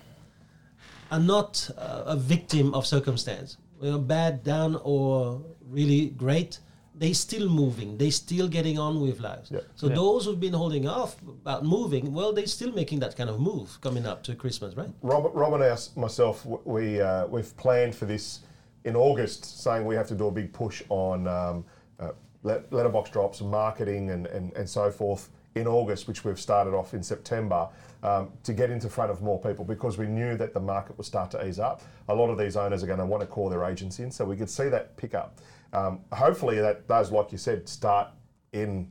are 1.10 1.20
not 1.20 1.68
uh, 1.76 2.02
a 2.06 2.16
victim 2.16 2.72
of 2.74 2.86
circumstance. 2.86 3.56
You 3.80 3.92
know, 3.92 3.98
bad, 3.98 4.44
down, 4.44 4.78
or 4.84 5.42
really 5.68 6.10
great. 6.10 6.58
they're 7.00 7.14
still 7.14 7.48
moving. 7.48 7.96
They're 7.96 8.10
still 8.10 8.46
getting 8.46 8.78
on 8.78 9.00
with 9.00 9.20
lives. 9.20 9.50
Yeah. 9.50 9.60
So 9.74 9.88
Yeah. 9.88 9.94
those 9.94 10.26
who've 10.26 10.38
been 10.38 10.52
holding 10.52 10.86
off 10.86 11.16
about 11.22 11.64
moving, 11.64 12.12
well, 12.12 12.30
they're 12.34 12.46
still 12.46 12.72
making 12.72 13.00
that 13.00 13.16
kind 13.16 13.30
of 13.30 13.40
move 13.40 13.80
coming 13.80 14.04
up 14.04 14.22
to 14.24 14.34
Christmas, 14.34 14.76
right? 14.76 14.90
Rob, 15.00 15.30
Rob 15.32 15.54
and 15.54 15.64
I, 15.64 15.74
myself, 15.96 16.44
we 16.74 17.00
uh, 17.00 17.26
we've 17.28 17.56
planned 17.56 17.94
for 17.94 18.04
this 18.04 18.40
in 18.84 18.96
August, 18.96 19.62
saying 19.64 19.86
we 19.86 19.94
have 19.94 20.08
to 20.08 20.14
do 20.14 20.26
a 20.26 20.30
big 20.30 20.52
push 20.52 20.82
on 20.90 21.26
um, 21.26 21.64
uh, 21.98 22.10
let, 22.42 22.70
letterbox 22.70 23.08
drops, 23.10 23.40
marketing, 23.40 24.10
and, 24.10 24.26
and, 24.26 24.52
and 24.54 24.68
so 24.68 24.90
forth 24.90 25.30
in 25.54 25.66
August, 25.66 26.06
which 26.06 26.22
we've 26.24 26.40
started 26.40 26.74
off 26.74 26.92
in 26.92 27.02
September, 27.02 27.66
um, 28.02 28.32
to 28.42 28.52
get 28.52 28.70
into 28.70 28.88
front 28.88 29.10
of 29.10 29.22
more 29.22 29.38
people 29.40 29.64
because 29.64 29.98
we 29.98 30.06
knew 30.06 30.36
that 30.36 30.54
the 30.54 30.60
market 30.60 30.96
would 30.96 31.06
start 31.06 31.30
to 31.32 31.46
ease 31.46 31.58
up. 31.58 31.82
A 32.08 32.14
lot 32.14 32.30
of 32.30 32.38
these 32.38 32.56
owners 32.56 32.82
are 32.82 32.86
going 32.86 32.98
to 32.98 33.06
want 33.06 33.20
to 33.20 33.26
call 33.26 33.48
their 33.48 33.64
agents 33.64 33.98
in, 33.98 34.10
so 34.10 34.24
we 34.24 34.36
could 34.36 34.50
see 34.50 34.68
that 34.68 34.96
pick 34.96 35.14
up. 35.14 35.38
Um, 35.72 36.00
hopefully, 36.12 36.58
that 36.60 36.88
does, 36.88 37.12
like 37.12 37.30
you 37.32 37.38
said, 37.38 37.68
start 37.68 38.08
in 38.52 38.88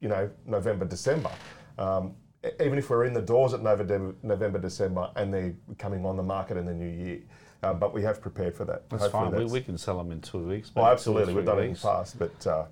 you 0.00 0.08
know, 0.08 0.30
November, 0.46 0.84
December. 0.84 1.30
Um, 1.78 2.14
even 2.58 2.78
if 2.78 2.88
we're 2.88 3.04
in 3.04 3.12
the 3.12 3.20
doors 3.22 3.52
at 3.52 3.62
November, 3.62 4.14
November, 4.22 4.58
December, 4.58 5.10
and 5.16 5.32
they're 5.32 5.54
coming 5.78 6.04
on 6.06 6.16
the 6.16 6.22
market 6.22 6.56
in 6.56 6.64
the 6.64 6.72
new 6.72 6.88
year, 6.88 7.20
um, 7.62 7.78
but 7.78 7.92
we 7.92 8.02
have 8.02 8.20
prepared 8.22 8.54
for 8.54 8.64
that. 8.64 8.88
That's 8.88 9.02
Hopefully 9.02 9.22
fine. 9.24 9.30
We, 9.32 9.36
that's- 9.36 9.52
we 9.52 9.60
can 9.60 9.76
sell 9.76 9.98
them 9.98 10.10
in 10.10 10.20
two 10.22 10.38
weeks. 10.38 10.72
well, 10.74 10.86
maybe 10.86 11.02
two 11.02 11.12
or 11.12 11.20
absolutely, 11.20 11.34
we've 11.34 11.44
done 11.44 11.58
it 11.58 11.62
in 11.66 11.72
the 11.74 11.78
past, 11.78 12.18
but 12.18 12.46
uh, 12.46 12.64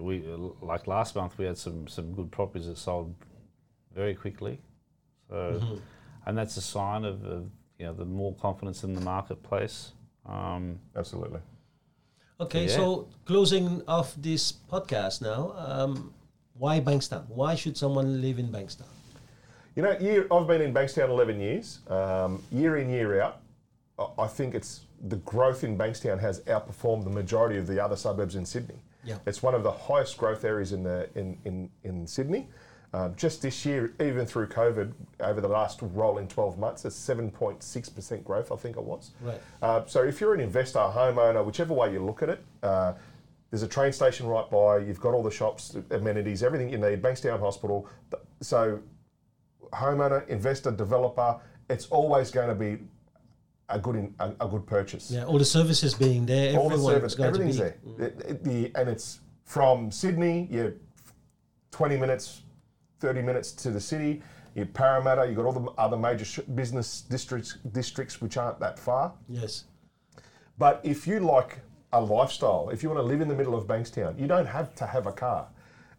We 0.00 0.24
like 0.60 0.86
last 0.86 1.16
month 1.16 1.36
we 1.36 1.44
had 1.44 1.58
some 1.58 1.86
some 1.88 2.12
good 2.14 2.30
properties 2.30 2.68
that 2.68 2.78
sold 2.78 3.14
very 3.94 4.14
quickly. 4.14 4.60
So, 5.28 5.34
Mm-hmm. 5.60 5.74
and 6.26 6.38
that's 6.38 6.56
a 6.56 6.60
sign 6.62 7.04
of, 7.04 7.24
of 7.24 7.50
you 7.78 7.86
know 7.86 7.92
the 7.92 8.04
more 8.04 8.34
confidence 8.34 8.84
in 8.84 8.94
the 8.94 9.00
marketplace. 9.00 9.92
Um, 10.26 10.78
absolutely. 10.96 11.40
Okay, 12.40 12.66
Yeah. 12.66 12.76
so 12.76 13.08
closing 13.24 13.82
off 13.88 14.14
this 14.16 14.52
podcast 14.52 15.22
now, 15.22 15.54
um, 15.56 16.12
why 16.54 16.80
Bankstown? 16.80 17.28
Why 17.28 17.54
should 17.54 17.76
someone 17.76 18.20
live 18.20 18.38
in 18.38 18.48
Bankstown? 18.48 18.86
You 19.74 19.82
know, 19.82 19.96
year, 19.98 20.26
I've 20.30 20.46
been 20.46 20.60
in 20.60 20.74
Bankstown 20.74 21.08
11 21.08 21.40
years. 21.40 21.78
Um, 21.88 22.42
year 22.52 22.76
in, 22.76 22.90
year 22.90 23.22
out, 23.22 23.40
I- 23.98 24.24
I 24.24 24.26
think 24.26 24.54
it's 24.54 24.82
the 25.08 25.16
growth 25.16 25.64
in 25.64 25.76
Bankstown 25.78 26.20
has 26.20 26.40
outperformed 26.42 27.04
the 27.04 27.10
majority 27.10 27.56
of 27.58 27.66
the 27.66 27.82
other 27.82 27.96
suburbs 27.96 28.34
in 28.36 28.44
Sydney. 28.44 28.80
Yeah. 29.04 29.18
It's 29.26 29.42
one 29.42 29.54
of 29.54 29.62
the 29.62 29.72
highest 29.72 30.16
growth 30.18 30.44
areas 30.44 30.72
in 30.72 30.82
the 30.82 31.08
in 31.14 31.38
in, 31.44 31.70
in 31.84 32.06
Sydney. 32.06 32.48
Um, 32.94 33.14
just 33.16 33.40
this 33.40 33.64
year, 33.64 33.94
even 34.00 34.26
through 34.26 34.48
COVID, 34.48 34.92
over 35.20 35.40
the 35.40 35.48
last 35.48 35.80
rolling 35.80 36.28
12 36.28 36.58
months, 36.58 36.84
it's 36.84 36.96
7.6% 36.96 38.22
growth, 38.22 38.52
I 38.52 38.56
think 38.56 38.76
it 38.76 38.82
was. 38.84 39.12
Right. 39.22 39.40
Uh, 39.62 39.82
so 39.86 40.02
if 40.02 40.20
you're 40.20 40.34
an 40.34 40.40
investor, 40.40 40.78
a 40.78 40.90
homeowner, 40.90 41.42
whichever 41.44 41.72
way 41.72 41.90
you 41.92 42.04
look 42.04 42.22
at 42.22 42.28
it, 42.28 42.44
uh, 42.62 42.92
there's 43.50 43.62
a 43.62 43.68
train 43.68 43.92
station 43.92 44.26
right 44.26 44.48
by. 44.50 44.78
You've 44.78 45.00
got 45.00 45.14
all 45.14 45.22
the 45.22 45.30
shops, 45.30 45.74
amenities, 45.90 46.42
everything 46.42 46.68
you 46.68 46.78
need. 46.78 47.00
Bankstown 47.02 47.40
Hospital. 47.40 47.88
So 48.42 48.80
homeowner, 49.72 50.26
investor, 50.28 50.70
developer, 50.70 51.38
it's 51.70 51.86
always 51.86 52.30
going 52.30 52.48
to 52.48 52.54
be 52.54 52.78
a 53.70 53.78
good 53.78 53.96
in, 53.96 54.14
a, 54.20 54.32
a 54.40 54.48
good 54.48 54.66
purchase. 54.66 55.10
Yeah, 55.10 55.24
all 55.24 55.38
the 55.38 55.44
services 55.46 55.94
being 55.94 56.26
there, 56.26 56.58
All 56.58 56.68
the 56.68 56.74
everyone's 56.74 57.14
service, 57.14 57.18
everything's 57.18 57.56
to 57.56 57.62
be. 57.86 57.92
there. 57.96 58.06
It- 58.08 58.20
it- 58.28 58.44
the, 58.44 58.70
and 58.78 58.88
it's 58.90 59.20
from 59.44 59.90
Sydney, 59.90 60.46
you're 60.50 60.74
20 61.70 61.96
minutes, 61.96 62.42
30 63.02 63.20
minutes 63.20 63.50
to 63.50 63.70
the 63.70 63.80
city. 63.80 64.22
You're 64.54 64.66
Parramatta, 64.66 65.26
you've 65.26 65.36
got 65.36 65.44
all 65.44 65.52
the 65.52 65.70
other 65.72 65.96
major 65.96 66.24
sh- 66.24 66.38
business 66.54 67.02
districts, 67.02 67.58
districts 67.72 68.20
which 68.20 68.36
aren't 68.36 68.60
that 68.60 68.78
far. 68.78 69.12
Yes. 69.28 69.64
But 70.56 70.80
if 70.84 71.06
you 71.06 71.18
like 71.18 71.58
a 71.92 72.00
lifestyle, 72.00 72.70
if 72.70 72.82
you 72.82 72.88
want 72.88 73.00
to 73.00 73.04
live 73.04 73.20
in 73.20 73.28
the 73.28 73.34
middle 73.34 73.56
of 73.56 73.66
Bankstown, 73.66 74.18
you 74.20 74.28
don't 74.28 74.46
have 74.46 74.74
to 74.76 74.86
have 74.86 75.06
a 75.06 75.12
car. 75.12 75.48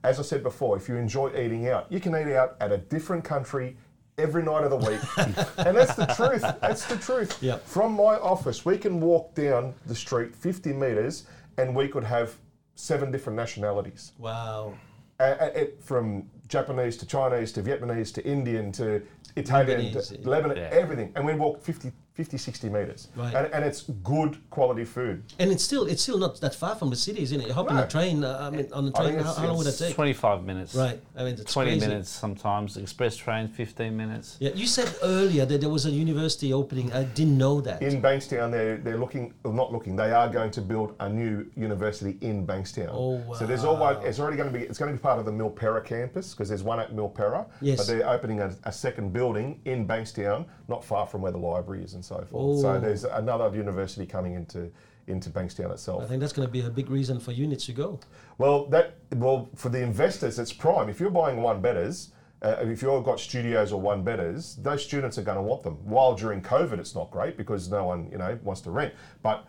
As 0.03 0.17
I 0.19 0.23
said 0.23 0.43
before, 0.43 0.77
if 0.77 0.87
you 0.87 0.95
enjoy 0.95 1.29
eating 1.31 1.67
out, 1.67 1.91
you 1.91 1.99
can 1.99 2.15
eat 2.15 2.33
out 2.33 2.55
at 2.61 2.71
a 2.71 2.77
different 2.77 3.25
country 3.25 3.75
every 4.17 4.43
night 4.43 4.63
of 4.63 4.69
the 4.69 4.77
week. 4.77 5.01
and 5.57 5.75
that's 5.75 5.95
the 5.95 6.05
truth. 6.15 6.41
That's 6.61 6.85
the 6.85 6.97
truth. 6.97 7.41
Yep. 7.41 7.65
From 7.65 7.93
my 7.93 8.15
office, 8.15 8.63
we 8.63 8.77
can 8.77 9.01
walk 9.01 9.35
down 9.35 9.73
the 9.87 9.95
street 9.95 10.33
50 10.33 10.71
metres 10.71 11.25
and 11.57 11.75
we 11.75 11.89
could 11.89 12.03
have 12.03 12.35
seven 12.75 13.11
different 13.11 13.35
nationalities. 13.35 14.13
Wow. 14.17 14.73
Uh, 15.19 15.49
it, 15.55 15.83
from 15.83 16.29
Japanese 16.47 16.97
to 16.97 17.06
Chinese 17.06 17.51
to 17.53 17.63
Vietnamese 17.63 18.13
to 18.13 18.25
Indian 18.25 18.71
to 18.73 19.01
Italian 19.36 19.93
Lebanese, 19.93 20.21
to 20.21 20.29
Lebanon, 20.29 20.58
yeah. 20.58 20.69
everything. 20.71 21.12
And 21.15 21.25
we 21.25 21.34
walked 21.34 21.63
50, 21.63 21.91
50 22.13 22.38
60 22.38 22.69
metres. 22.69 23.08
Right. 23.15 23.34
And, 23.34 23.52
and 23.54 23.65
it's 23.65 23.84
good 24.04 24.38
quality 24.52 24.86
food. 24.86 25.23
And 25.39 25.52
it's 25.52 25.63
still 25.63 25.88
it's 25.88 26.04
still 26.04 26.19
not 26.19 26.39
that 26.41 26.54
far 26.54 26.76
from 26.76 26.91
the 26.91 26.95
city, 26.95 27.23
isn't 27.23 27.41
it? 27.41 27.47
You 27.47 27.54
hop 27.54 27.71
on 27.71 27.78
No. 27.78 27.84
a 27.84 27.88
train. 27.88 28.23
Uh, 28.23 28.38
I 28.39 28.56
mean, 28.56 28.67
on 28.71 28.86
the 28.86 28.91
I 28.95 29.04
train, 29.04 29.19
how, 29.19 29.34
how 29.34 29.47
long 29.47 29.58
would 29.58 29.65
that 29.65 29.71
it's 29.71 29.80
take? 29.80 29.95
25 29.95 30.43
minutes. 30.43 30.76
Right. 30.76 31.02
I 31.17 31.23
mean, 31.23 31.34
it's 31.34 31.52
20 31.52 31.71
crazy. 31.71 31.88
minutes 31.88 32.10
sometimes. 32.12 32.78
Express 32.78 33.15
train, 33.15 33.47
15 33.47 33.97
minutes. 33.97 34.38
Yeah, 34.39 34.52
you 34.54 34.67
said 34.67 34.93
earlier 35.02 35.45
that 35.47 35.60
there 35.60 35.71
was 35.71 35.88
a 35.88 35.89
university 35.89 36.54
opening. 36.54 36.93
I 36.93 37.04
didn't 37.04 37.38
know 37.38 37.62
that. 37.62 37.82
In 37.82 37.99
Bankstown, 37.99 38.52
they're, 38.52 38.78
they're 38.78 38.97
looking, 38.99 39.34
well, 39.43 39.54
not 39.54 39.71
looking, 39.71 39.95
they 39.95 40.12
are 40.12 40.30
going 40.30 40.52
to 40.52 40.62
build 40.62 40.95
a 40.99 41.10
new 41.10 41.47
university 41.56 42.19
in 42.21 42.45
Bankstown. 42.45 42.89
Oh, 42.91 43.15
wow. 43.26 43.34
So 43.34 43.47
there's 43.47 43.63
always, 43.63 43.97
it's 44.06 44.19
already 44.19 44.38
going 44.38 44.54
to 44.54 44.58
be, 44.60 44.65
it's 44.65 44.78
going 44.78 44.91
to 44.91 44.97
be 44.97 45.02
part 45.02 45.17
of 45.17 45.26
the 45.26 45.32
Milperra 45.32 45.84
campus 45.84 46.34
because 46.36 46.47
there's 46.47 46.63
one 46.63 46.80
at 46.80 46.93
Milperra. 46.95 47.47
Yes. 47.60 47.80
But 47.80 47.88
they're 47.88 48.08
opening 48.08 48.39
a, 48.41 48.56
a 48.65 48.71
second 48.71 49.13
building 49.13 49.60
in 49.65 49.88
Bankstown, 49.88 50.45
not 50.67 50.86
far 50.86 51.08
from 51.08 51.21
where 51.23 51.32
the 51.32 51.39
library 51.39 51.84
is 51.84 51.95
and 52.03 52.19
so 52.19 52.25
forth. 52.25 52.57
Oh. 52.57 52.61
So 52.61 52.79
there's 52.79 53.05
another 53.05 53.55
university 53.55 54.05
coming 54.05 54.33
into, 54.33 54.69
into 55.07 55.29
Bankstown 55.29 55.71
itself. 55.71 56.03
I 56.03 56.07
think 56.07 56.19
that's 56.19 56.33
going 56.33 56.47
to 56.47 56.51
be 56.51 56.61
a 56.61 56.69
big 56.69 56.89
reason 56.89 57.19
for 57.19 57.31
units 57.31 57.65
to 57.67 57.73
go. 57.73 57.99
Well, 58.37 58.65
that 58.67 58.95
well 59.15 59.49
for 59.55 59.69
the 59.69 59.81
investors, 59.81 60.39
it's 60.39 60.53
prime. 60.53 60.89
If 60.89 60.99
you're 60.99 61.09
buying 61.09 61.41
one 61.41 61.61
betters, 61.61 62.11
uh, 62.41 62.57
if 62.61 62.81
you've 62.81 63.05
got 63.05 63.19
studios 63.19 63.71
or 63.71 63.79
one 63.79 64.03
betters, 64.03 64.57
those 64.57 64.83
students 64.83 65.17
are 65.17 65.23
going 65.23 65.37
to 65.37 65.43
want 65.43 65.63
them. 65.63 65.75
While 65.85 66.15
during 66.15 66.41
COVID, 66.41 66.77
it's 66.77 66.95
not 66.95 67.09
great 67.09 67.37
because 67.37 67.71
no 67.71 67.85
one 67.85 68.09
you 68.11 68.17
know 68.17 68.37
wants 68.43 68.61
to 68.61 68.71
rent. 68.71 68.93
But 69.21 69.47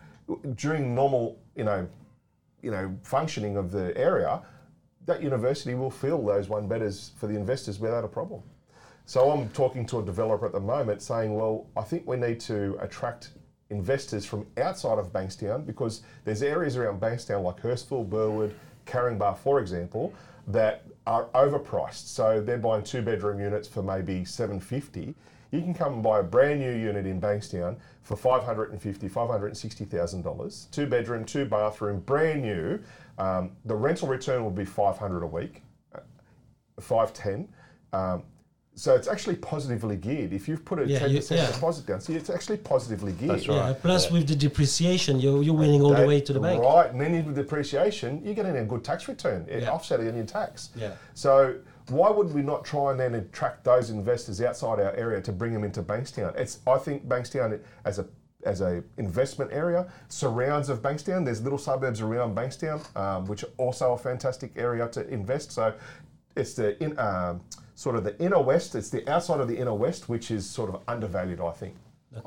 during 0.55 0.95
normal 0.95 1.37
you 1.55 1.65
know 1.65 1.87
you 2.61 2.71
know 2.71 2.95
functioning 3.03 3.57
of 3.57 3.71
the 3.71 3.95
area, 3.97 4.41
that 5.05 5.21
university 5.21 5.75
will 5.75 5.91
fill 5.91 6.25
those 6.25 6.47
one 6.47 6.67
betters 6.67 7.11
for 7.17 7.27
the 7.27 7.35
investors 7.35 7.79
without 7.79 8.03
a 8.03 8.07
problem. 8.07 8.41
So 9.07 9.29
I'm 9.31 9.49
talking 9.49 9.85
to 9.87 9.99
a 9.99 10.03
developer 10.03 10.47
at 10.47 10.51
the 10.51 10.59
moment 10.59 11.01
saying, 11.01 11.35
well, 11.35 11.67
I 11.77 11.81
think 11.81 12.07
we 12.07 12.17
need 12.17 12.39
to 12.41 12.75
attract 12.81 13.29
investors 13.69 14.25
from 14.25 14.47
outside 14.57 14.97
of 14.97 15.13
Bankstown 15.13 15.65
because 15.65 16.01
there's 16.23 16.41
areas 16.41 16.75
around 16.75 16.99
Bankstown 16.99 17.43
like 17.43 17.61
Hurstville, 17.61 18.09
Burwood, 18.09 18.55
Caringbah, 18.87 19.37
for 19.37 19.59
example, 19.59 20.11
that 20.47 20.85
are 21.05 21.25
overpriced. 21.35 22.07
So 22.07 22.41
they're 22.41 22.57
buying 22.57 22.83
two 22.83 23.03
bedroom 23.03 23.39
units 23.39 23.67
for 23.67 23.83
maybe 23.83 24.25
750. 24.25 25.13
You 25.51 25.61
can 25.61 25.73
come 25.75 25.93
and 25.93 26.03
buy 26.03 26.19
a 26.19 26.23
brand 26.23 26.59
new 26.59 26.73
unit 26.73 27.05
in 27.05 27.21
Bankstown 27.21 27.77
for 28.01 28.15
550, 28.15 29.07
560,000 29.07 30.21
dollars. 30.23 30.67
Two 30.71 30.87
bedroom, 30.87 31.25
two 31.25 31.45
bathroom, 31.45 31.99
brand 32.01 32.41
new. 32.41 32.79
Um, 33.19 33.51
the 33.65 33.75
rental 33.75 34.07
return 34.07 34.43
will 34.43 34.51
be 34.51 34.65
500 34.65 35.23
a 35.23 35.27
week, 35.27 35.61
uh, 35.93 35.99
510. 36.79 37.47
Um, 37.93 38.23
so 38.77 38.93
it's 38.93 39.07
actually 39.07 39.37
positively 39.37 39.95
geared. 39.95 40.33
If 40.33 40.47
you've 40.49 40.65
put 40.65 40.79
a 40.79 40.85
Yeah, 40.85 40.99
10% 40.99 41.31
you- 41.31 41.37
yeah. 41.43 41.51
deposit 41.51 41.85
down, 41.85 42.01
see, 42.01 42.13
it's 42.15 42.29
actually 42.29 42.57
positively 42.57 43.13
geared. 43.13 43.31
That's 43.31 43.47
right. 43.47 43.69
Yeah. 43.69 43.73
Plus, 43.81 44.11
with 44.11 44.27
the 44.27 44.35
depreciation, 44.35 45.19
you're, 45.21 45.41
you're 45.41 45.55
winning 45.55 45.81
all 45.81 45.93
the 45.93 46.05
way 46.05 46.19
to 46.19 46.33
the 46.33 46.39
bank. 46.41 46.61
Right, 46.61 46.91
and 46.91 46.99
then 46.99 47.25
with 47.25 47.35
the 47.35 47.41
depreciation, 47.43 48.21
you're 48.23 48.33
getting 48.35 48.57
a 48.57 48.65
good 48.65 48.83
tax 48.83 49.07
return, 49.07 49.45
it 49.49 49.63
Yeah. 49.63 49.71
offsetting 49.71 50.07
in 50.07 50.15
your 50.17 50.25
tax. 50.25 50.69
Yeah. 50.75 50.91
So 51.13 51.55
why 51.89 52.09
would 52.09 52.33
we 52.33 52.41
not 52.41 52.65
try 52.65 52.91
and 52.91 52.99
then 52.99 53.15
attract 53.15 53.63
those 53.63 53.89
investors 53.91 54.41
outside 54.41 54.79
our 54.79 54.93
area 54.95 55.21
to 55.21 55.31
bring 55.31 55.53
them 55.53 55.63
into 55.63 55.81
Bankstown? 55.81 56.35
It's 56.37 56.59
I 56.67 56.77
think 56.77 57.07
Bankstown 57.07 57.59
as 57.85 57.99
a 57.99 58.05
as 58.43 58.61
a 58.61 58.83
investment 58.97 59.51
area 59.53 59.87
surrounds 60.09 60.69
of 60.69 60.81
Bankstown. 60.81 61.23
There's 61.25 61.41
little 61.41 61.57
suburbs 61.57 61.99
around 62.01 62.35
Bankstown, 62.35 62.79
um, 62.95 63.25
which 63.25 63.43
are 63.43 63.49
also 63.57 63.93
a 63.93 63.97
fantastic 63.97 64.51
area 64.55 64.87
to 64.89 65.07
invest. 65.07 65.51
So 65.51 65.73
it's 66.35 66.53
the 66.53 66.81
in, 66.83 66.99
um, 66.99 67.41
sort 67.75 67.95
of 67.95 68.03
the 68.03 68.19
inner 68.19 68.41
west. 68.41 68.73
It's 68.75 68.89
the 68.89 69.07
outside 69.09 69.39
of 69.39 69.47
the 69.47 69.57
inner 69.57 69.73
west, 69.73 70.09
which 70.09 70.31
is 70.31 70.49
sort 70.49 70.73
of 70.73 70.81
undervalued. 70.87 71.39
I 71.39 71.51
think. 71.51 71.75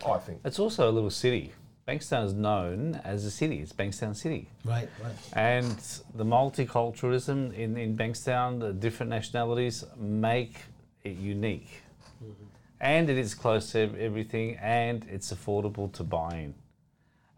I 0.06 0.18
think. 0.18 0.40
It's 0.44 0.58
also 0.58 0.90
a 0.90 0.92
little 0.92 1.11
city. 1.11 1.52
Bankstown 1.88 2.26
is 2.26 2.34
known 2.34 3.00
as 3.02 3.24
a 3.24 3.30
city. 3.30 3.61
It's 3.61 3.72
Bankstown 3.72 4.14
City. 4.14 4.50
Right, 4.62 4.90
right. 5.02 5.12
And 5.32 5.78
the 6.14 6.24
multiculturalism 6.24 7.54
in, 7.54 7.78
in 7.78 7.96
Bankstown, 7.96 8.61
the 8.61 8.74
different 8.74 9.08
nationalities 9.08 9.87
make 9.96 10.58
it 11.02 11.16
unique. 11.16 11.80
Mm-hmm. 12.22 12.44
And 12.80 13.08
it 13.08 13.16
is 13.16 13.34
close 13.34 13.72
to 13.72 13.90
everything 13.98 14.58
and 14.61 15.06
it's 15.11 15.32
affordable 15.32 15.90
to 15.94 16.04
buy 16.04 16.34
in. 16.34 16.54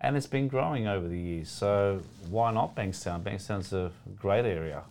And 0.00 0.16
it's 0.16 0.26
been 0.26 0.48
growing 0.48 0.88
over 0.88 1.06
the 1.06 1.18
years. 1.18 1.48
So 1.48 2.02
why 2.28 2.50
not 2.52 2.74
Bankstown? 2.74 3.22
Bankstown's 3.22 3.72
a 3.72 3.92
great 4.18 4.46
area. 4.46 4.82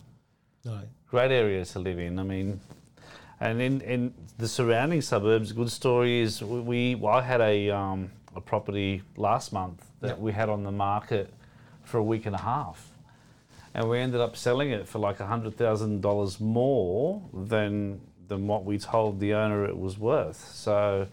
Right. 0.64 0.88
Great 1.10 1.32
area 1.32 1.62
to 1.66 1.78
live 1.78 1.98
in. 1.98 2.18
I 2.18 2.22
mean, 2.22 2.60
and 3.40 3.60
in, 3.60 3.80
in 3.82 4.14
the 4.38 4.48
surrounding 4.48 5.00
suburbs, 5.00 5.52
good 5.52 5.70
story 5.70 6.20
is 6.20 6.42
we, 6.42 6.94
we 6.94 7.08
I 7.08 7.20
had 7.22 7.40
a, 7.40 7.70
um, 7.70 8.10
a 8.36 8.40
property 8.40 9.02
last 9.16 9.52
month 9.52 9.84
that 10.00 10.08
Yep. 10.08 10.18
we 10.18 10.32
had 10.32 10.48
on 10.48 10.62
the 10.62 10.72
market 10.72 11.32
for 11.84 11.98
a 11.98 12.02
week 12.02 12.26
and 12.26 12.34
a 12.34 12.40
half. 12.40 12.86
And 13.74 13.88
we 13.88 13.98
ended 13.98 14.20
up 14.20 14.36
selling 14.36 14.70
it 14.70 14.88
for 14.88 14.98
like 14.98 15.18
$100,000 15.18 16.40
more 16.40 17.22
than, 17.32 18.00
than 18.28 18.46
what 18.46 18.64
we 18.64 18.78
told 18.78 19.20
the 19.20 19.34
owner 19.34 19.64
it 19.64 19.76
was 19.78 19.98
worth. 19.98 20.44
So 20.52 21.06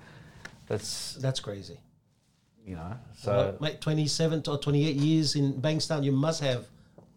that's, 0.68 1.14
That's 1.16 1.40
crazy. 1.40 1.78
you 2.66 2.76
know, 2.76 2.94
so. 3.18 3.32
Well, 3.32 3.70
mate, 3.72 3.82
27 3.82 4.44
or 4.48 4.58
28 4.58 4.96
years 4.96 5.36
in 5.36 5.54
Bankstown, 5.62 6.04
you 6.04 6.12
must 6.12 6.42
have 6.42 6.66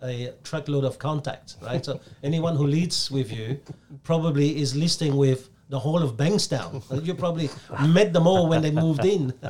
a 0.02 0.32
truckload 0.44 0.84
of 0.84 0.98
contacts, 0.98 1.56
right? 1.62 1.84
so 1.84 2.00
anyone 2.22 2.56
who 2.56 2.66
leads 2.66 3.10
with 3.10 3.32
you 3.32 3.60
probably 4.02 4.60
is 4.60 4.74
listing 4.74 5.16
with 5.16 5.50
the 5.68 5.78
whole 5.78 6.02
of 6.02 6.16
Bankstown. 6.16 6.82
you 7.06 7.14
probably 7.14 7.48
met 7.88 8.12
them 8.12 8.26
all 8.26 8.48
when 8.48 8.60
they 8.62 8.70
moved 8.70 9.04
in. 9.04 9.32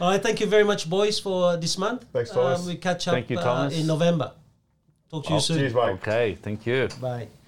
all 0.00 0.10
right, 0.10 0.22
thank 0.22 0.40
you 0.40 0.46
very 0.46 0.64
much, 0.64 0.90
boys, 0.90 1.20
for 1.20 1.56
this 1.56 1.78
month. 1.78 2.06
Thanks, 2.12 2.30
Thomas. 2.30 2.60
Um, 2.60 2.66
we 2.66 2.76
catch 2.76 3.06
up 3.08 3.14
Thank 3.14 3.30
you, 3.30 3.38
uh, 3.38 3.70
in 3.72 3.86
November. 3.86 4.32
Talk 5.10 5.26
to 5.26 5.34
you 5.34 5.40
soon. 5.40 5.58
Cheers, 5.58 5.74
mate. 5.74 5.90
Okay, 6.00 6.38
thank 6.42 6.66
you. 6.66 6.88
Bye. 7.00 7.28